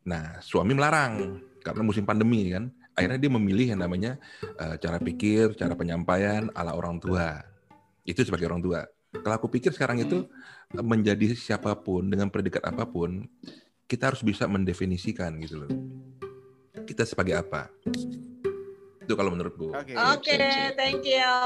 Nah, 0.06 0.38
suami 0.46 0.78
melarang 0.78 1.42
karena 1.66 1.82
musim 1.82 2.06
pandemi 2.06 2.54
kan. 2.54 2.70
Akhirnya 2.96 3.20
dia 3.20 3.32
memilih 3.34 3.76
yang 3.76 3.82
namanya 3.82 4.22
eh, 4.40 4.78
cara 4.80 5.02
pikir, 5.02 5.58
cara 5.58 5.74
penyampaian 5.74 6.48
ala 6.54 6.78
orang 6.78 7.02
tua. 7.02 7.42
Itu 8.06 8.22
sebagai 8.22 8.46
orang 8.48 8.62
tua. 8.62 8.86
Kalau 9.16 9.36
aku 9.36 9.50
pikir 9.50 9.74
sekarang 9.74 10.00
itu 10.00 10.30
eh, 10.78 10.86
menjadi 10.86 11.34
siapa 11.34 11.74
pun 11.76 12.06
dengan 12.08 12.30
predikat 12.30 12.62
apa 12.64 12.86
pun, 12.86 13.26
kita 13.90 14.14
harus 14.14 14.22
bisa 14.22 14.46
mendefinisikan 14.46 15.36
gitu 15.42 15.66
loh. 15.66 15.72
Kita 16.86 17.02
sebagai 17.04 17.36
apa? 17.36 17.68
Itu 19.06 19.14
kalau 19.14 19.30
menurut 19.30 19.54
gue. 19.54 19.70
Oke, 19.70 19.94
okay. 19.94 20.18
okay, 20.18 20.74
thank 20.74 21.06
you. 21.06 21.38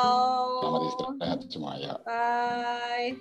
Selamat 0.63 0.81
istirahat 0.87 1.39
semua 1.51 1.75
ya. 1.75 1.99
Bye. 2.07 3.19